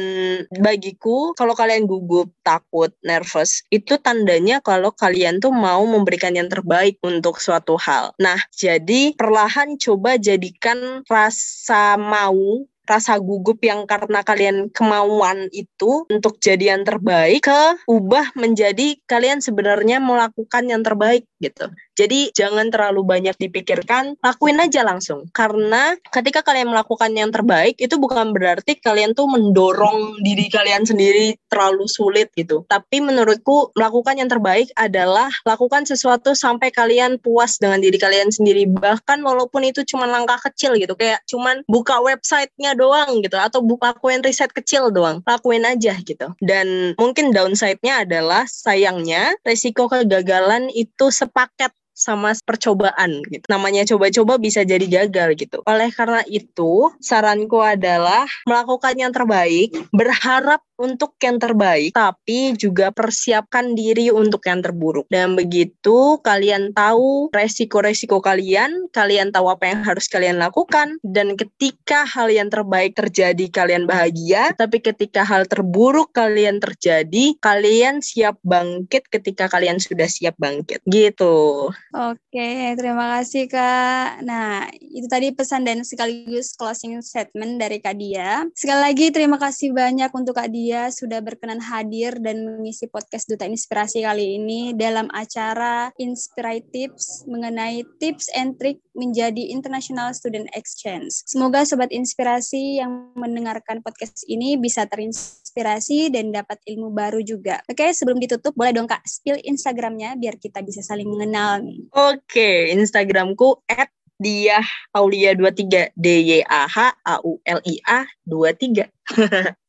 bagiku 0.60 1.32
kalau 1.34 1.52
kalian 1.56 1.84
gugup, 1.88 2.30
takut, 2.46 2.94
nervous, 3.02 3.64
itu 3.72 3.98
tandanya 4.00 4.62
kalau 4.62 4.92
kalian 4.94 5.38
tuh 5.42 5.52
mau 5.52 5.82
memberikan 5.86 6.34
yang 6.34 6.50
terbaik 6.50 6.98
untuk 7.04 7.38
suatu 7.38 7.74
hal. 7.80 8.14
Nah, 8.20 8.38
jadi 8.54 9.14
perlahan 9.14 9.78
coba 9.80 10.16
jadikan 10.16 11.02
rasa 11.08 11.98
mau 11.98 12.66
rasa 12.86 13.18
gugup 13.18 13.60
yang 13.66 13.84
karena 13.84 14.22
kalian 14.22 14.70
kemauan 14.70 15.50
itu 15.50 16.06
untuk 16.08 16.38
jadi 16.38 16.78
yang 16.78 16.86
terbaik 16.86 17.44
ke 17.44 17.60
ubah 17.90 18.32
menjadi 18.38 18.96
kalian 19.10 19.42
sebenarnya 19.42 19.98
melakukan 19.98 20.64
yang 20.70 20.80
terbaik 20.86 21.26
gitu. 21.42 21.68
Jadi 21.98 22.30
jangan 22.30 22.70
terlalu 22.70 23.02
banyak 23.02 23.34
dipikirkan, 23.40 24.14
lakuin 24.22 24.62
aja 24.62 24.86
langsung. 24.86 25.26
Karena 25.34 25.98
ketika 26.14 26.46
kalian 26.46 26.70
melakukan 26.70 27.10
yang 27.10 27.34
terbaik 27.34 27.74
itu 27.82 27.98
bukan 27.98 28.30
berarti 28.30 28.78
kalian 28.78 29.16
tuh 29.18 29.26
mendorong 29.26 30.22
diri 30.22 30.46
kalian 30.46 30.86
sendiri 30.86 31.34
terlalu 31.50 31.90
sulit 31.90 32.30
gitu. 32.38 32.62
Tapi 32.70 33.02
menurutku 33.02 33.74
melakukan 33.74 34.22
yang 34.22 34.30
terbaik 34.30 34.70
adalah 34.78 35.32
lakukan 35.42 35.82
sesuatu 35.88 36.36
sampai 36.36 36.70
kalian 36.70 37.18
puas 37.18 37.58
dengan 37.58 37.82
diri 37.82 37.98
kalian 37.98 38.30
sendiri. 38.30 38.70
Bahkan 38.70 39.24
walaupun 39.26 39.66
itu 39.66 39.82
cuma 39.82 40.06
langkah 40.06 40.38
kecil 40.38 40.78
gitu, 40.78 40.94
kayak 40.94 41.24
cuman 41.26 41.66
buka 41.66 41.98
websitenya 42.04 42.78
doang 42.78 43.24
gitu 43.24 43.34
atau 43.40 43.64
buka 43.64 43.96
lakuin 43.96 44.20
riset 44.20 44.52
kecil 44.52 44.92
doang. 44.92 45.24
Lakuin 45.24 45.64
aja 45.64 45.96
gitu. 46.04 46.36
Dan 46.44 46.92
mungkin 47.00 47.32
downside-nya 47.32 48.04
adalah 48.04 48.44
sayangnya 48.44 49.32
resiko 49.40 49.88
kegagalan 49.88 50.68
itu 50.76 51.08
sepaket 51.08 51.72
sama 51.96 52.36
percobaan 52.44 53.24
gitu. 53.32 53.44
Namanya 53.48 53.88
coba-coba 53.88 54.36
bisa 54.36 54.60
jadi 54.68 54.84
gagal 54.84 55.40
gitu. 55.40 55.64
Oleh 55.64 55.88
karena 55.88 56.20
itu, 56.28 56.92
saranku 57.00 57.56
adalah 57.64 58.28
melakukan 58.44 58.94
yang 59.00 59.12
terbaik, 59.16 59.72
berharap 59.96 60.60
untuk 60.76 61.16
yang 61.24 61.40
terbaik, 61.40 61.96
tapi 61.96 62.52
juga 62.54 62.92
persiapkan 62.92 63.72
diri 63.72 64.12
untuk 64.12 64.44
yang 64.44 64.60
terburuk. 64.60 65.08
Dan 65.08 65.32
begitu 65.32 66.20
kalian 66.20 66.76
tahu 66.76 67.32
resiko-resiko 67.32 68.20
kalian, 68.20 68.92
kalian 68.92 69.32
tahu 69.32 69.48
apa 69.48 69.72
yang 69.72 69.80
harus 69.82 70.06
kalian 70.06 70.36
lakukan, 70.36 71.00
dan 71.00 71.34
ketika 71.34 72.04
hal 72.04 72.28
yang 72.28 72.52
terbaik 72.52 72.92
terjadi, 72.92 73.48
kalian 73.48 73.88
bahagia, 73.88 74.52
tapi 74.54 74.84
ketika 74.84 75.24
hal 75.24 75.48
terburuk 75.48 76.12
kalian 76.12 76.60
terjadi, 76.60 77.36
kalian 77.40 78.04
siap 78.04 78.36
bangkit 78.44 79.08
ketika 79.08 79.48
kalian 79.48 79.80
sudah 79.80 80.06
siap 80.06 80.36
bangkit. 80.36 80.84
Gitu. 80.84 81.72
Oke, 81.96 82.50
terima 82.76 83.16
kasih 83.18 83.48
Kak. 83.48 84.20
Nah, 84.22 84.68
itu 84.76 85.08
tadi 85.08 85.32
pesan 85.32 85.64
dan 85.64 85.80
sekaligus 85.82 86.52
closing 86.54 87.00
statement 87.00 87.56
dari 87.56 87.80
Kak 87.80 87.96
Dia. 87.96 88.44
Sekali 88.52 88.80
lagi 88.92 89.06
terima 89.08 89.40
kasih 89.40 89.72
banyak 89.72 90.12
untuk 90.12 90.36
Kak 90.36 90.52
Dia 90.52 90.65
sudah 90.90 91.22
berkenan 91.22 91.62
hadir 91.62 92.18
dan 92.18 92.42
mengisi 92.42 92.90
podcast 92.90 93.30
Duta 93.30 93.46
Inspirasi 93.46 94.02
kali 94.02 94.34
ini 94.34 94.74
dalam 94.74 95.06
acara 95.14 95.94
Tips 95.94 97.28
mengenai 97.30 97.86
tips 98.02 98.26
and 98.34 98.58
trick 98.58 98.82
menjadi 98.98 99.54
International 99.54 100.10
Student 100.10 100.50
Exchange. 100.58 101.12
Semoga 101.28 101.62
Sobat 101.62 101.94
Inspirasi 101.94 102.82
yang 102.82 103.14
mendengarkan 103.14 103.84
podcast 103.84 104.26
ini 104.26 104.58
bisa 104.58 104.88
terinspirasi 104.90 106.10
dan 106.10 106.34
dapat 106.34 106.58
ilmu 106.66 106.90
baru 106.90 107.22
juga. 107.22 107.62
Oke, 107.70 107.94
sebelum 107.94 108.18
ditutup, 108.18 108.56
boleh 108.58 108.74
dong 108.74 108.90
Kak 108.90 109.06
spill 109.06 109.38
Instagramnya 109.46 110.18
biar 110.18 110.40
kita 110.42 110.64
bisa 110.66 110.82
saling 110.82 111.06
mengenal 111.06 111.62
nih. 111.62 111.86
Oke, 111.94 112.74
Instagramku 112.74 113.62
at 113.70 113.94
dia 114.16 114.64
Aulia 114.96 115.36
23 115.36 115.92
D 115.92 116.06
Y 116.24 116.40
A 116.48 116.64
H 116.64 116.96
A 117.04 117.20
U 117.20 117.36
L 117.44 117.60
I 117.62 117.76
A 117.84 118.08
23. 118.24 119.54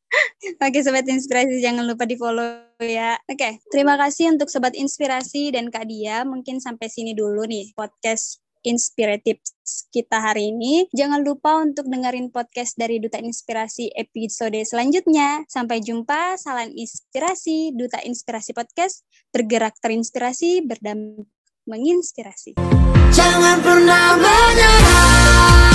Oke 0.58 0.80
sobat 0.80 1.04
inspirasi 1.04 1.60
jangan 1.60 1.84
lupa 1.84 2.08
di 2.08 2.16
follow 2.16 2.64
ya. 2.80 3.18
Oke, 3.28 3.60
terima 3.68 3.98
kasih 3.98 4.32
untuk 4.32 4.48
sobat 4.48 4.72
inspirasi 4.74 5.52
dan 5.52 5.68
Kak 5.68 5.86
Dia. 5.90 6.24
Mungkin 6.24 6.62
sampai 6.62 6.88
sini 6.88 7.12
dulu 7.12 7.44
nih 7.44 7.74
podcast 7.76 8.40
inspiratif 8.66 9.38
kita 9.94 10.18
hari 10.18 10.50
ini. 10.50 10.88
Jangan 10.90 11.22
lupa 11.22 11.60
untuk 11.62 11.86
dengerin 11.86 12.32
podcast 12.34 12.74
dari 12.76 12.98
Duta 12.98 13.20
Inspirasi 13.20 13.92
episode 13.94 14.58
selanjutnya. 14.66 15.44
Sampai 15.46 15.80
jumpa, 15.84 16.36
salam 16.40 16.72
inspirasi, 16.74 17.74
Duta 17.76 18.02
Inspirasi 18.02 18.52
Podcast, 18.56 19.04
bergerak 19.30 19.78
terinspirasi, 19.78 20.64
berdampak 20.66 21.28
menginspirasi. 21.68 22.56
Jangan 23.12 23.60
pernah 23.60 24.16
menyerah. 24.16 25.68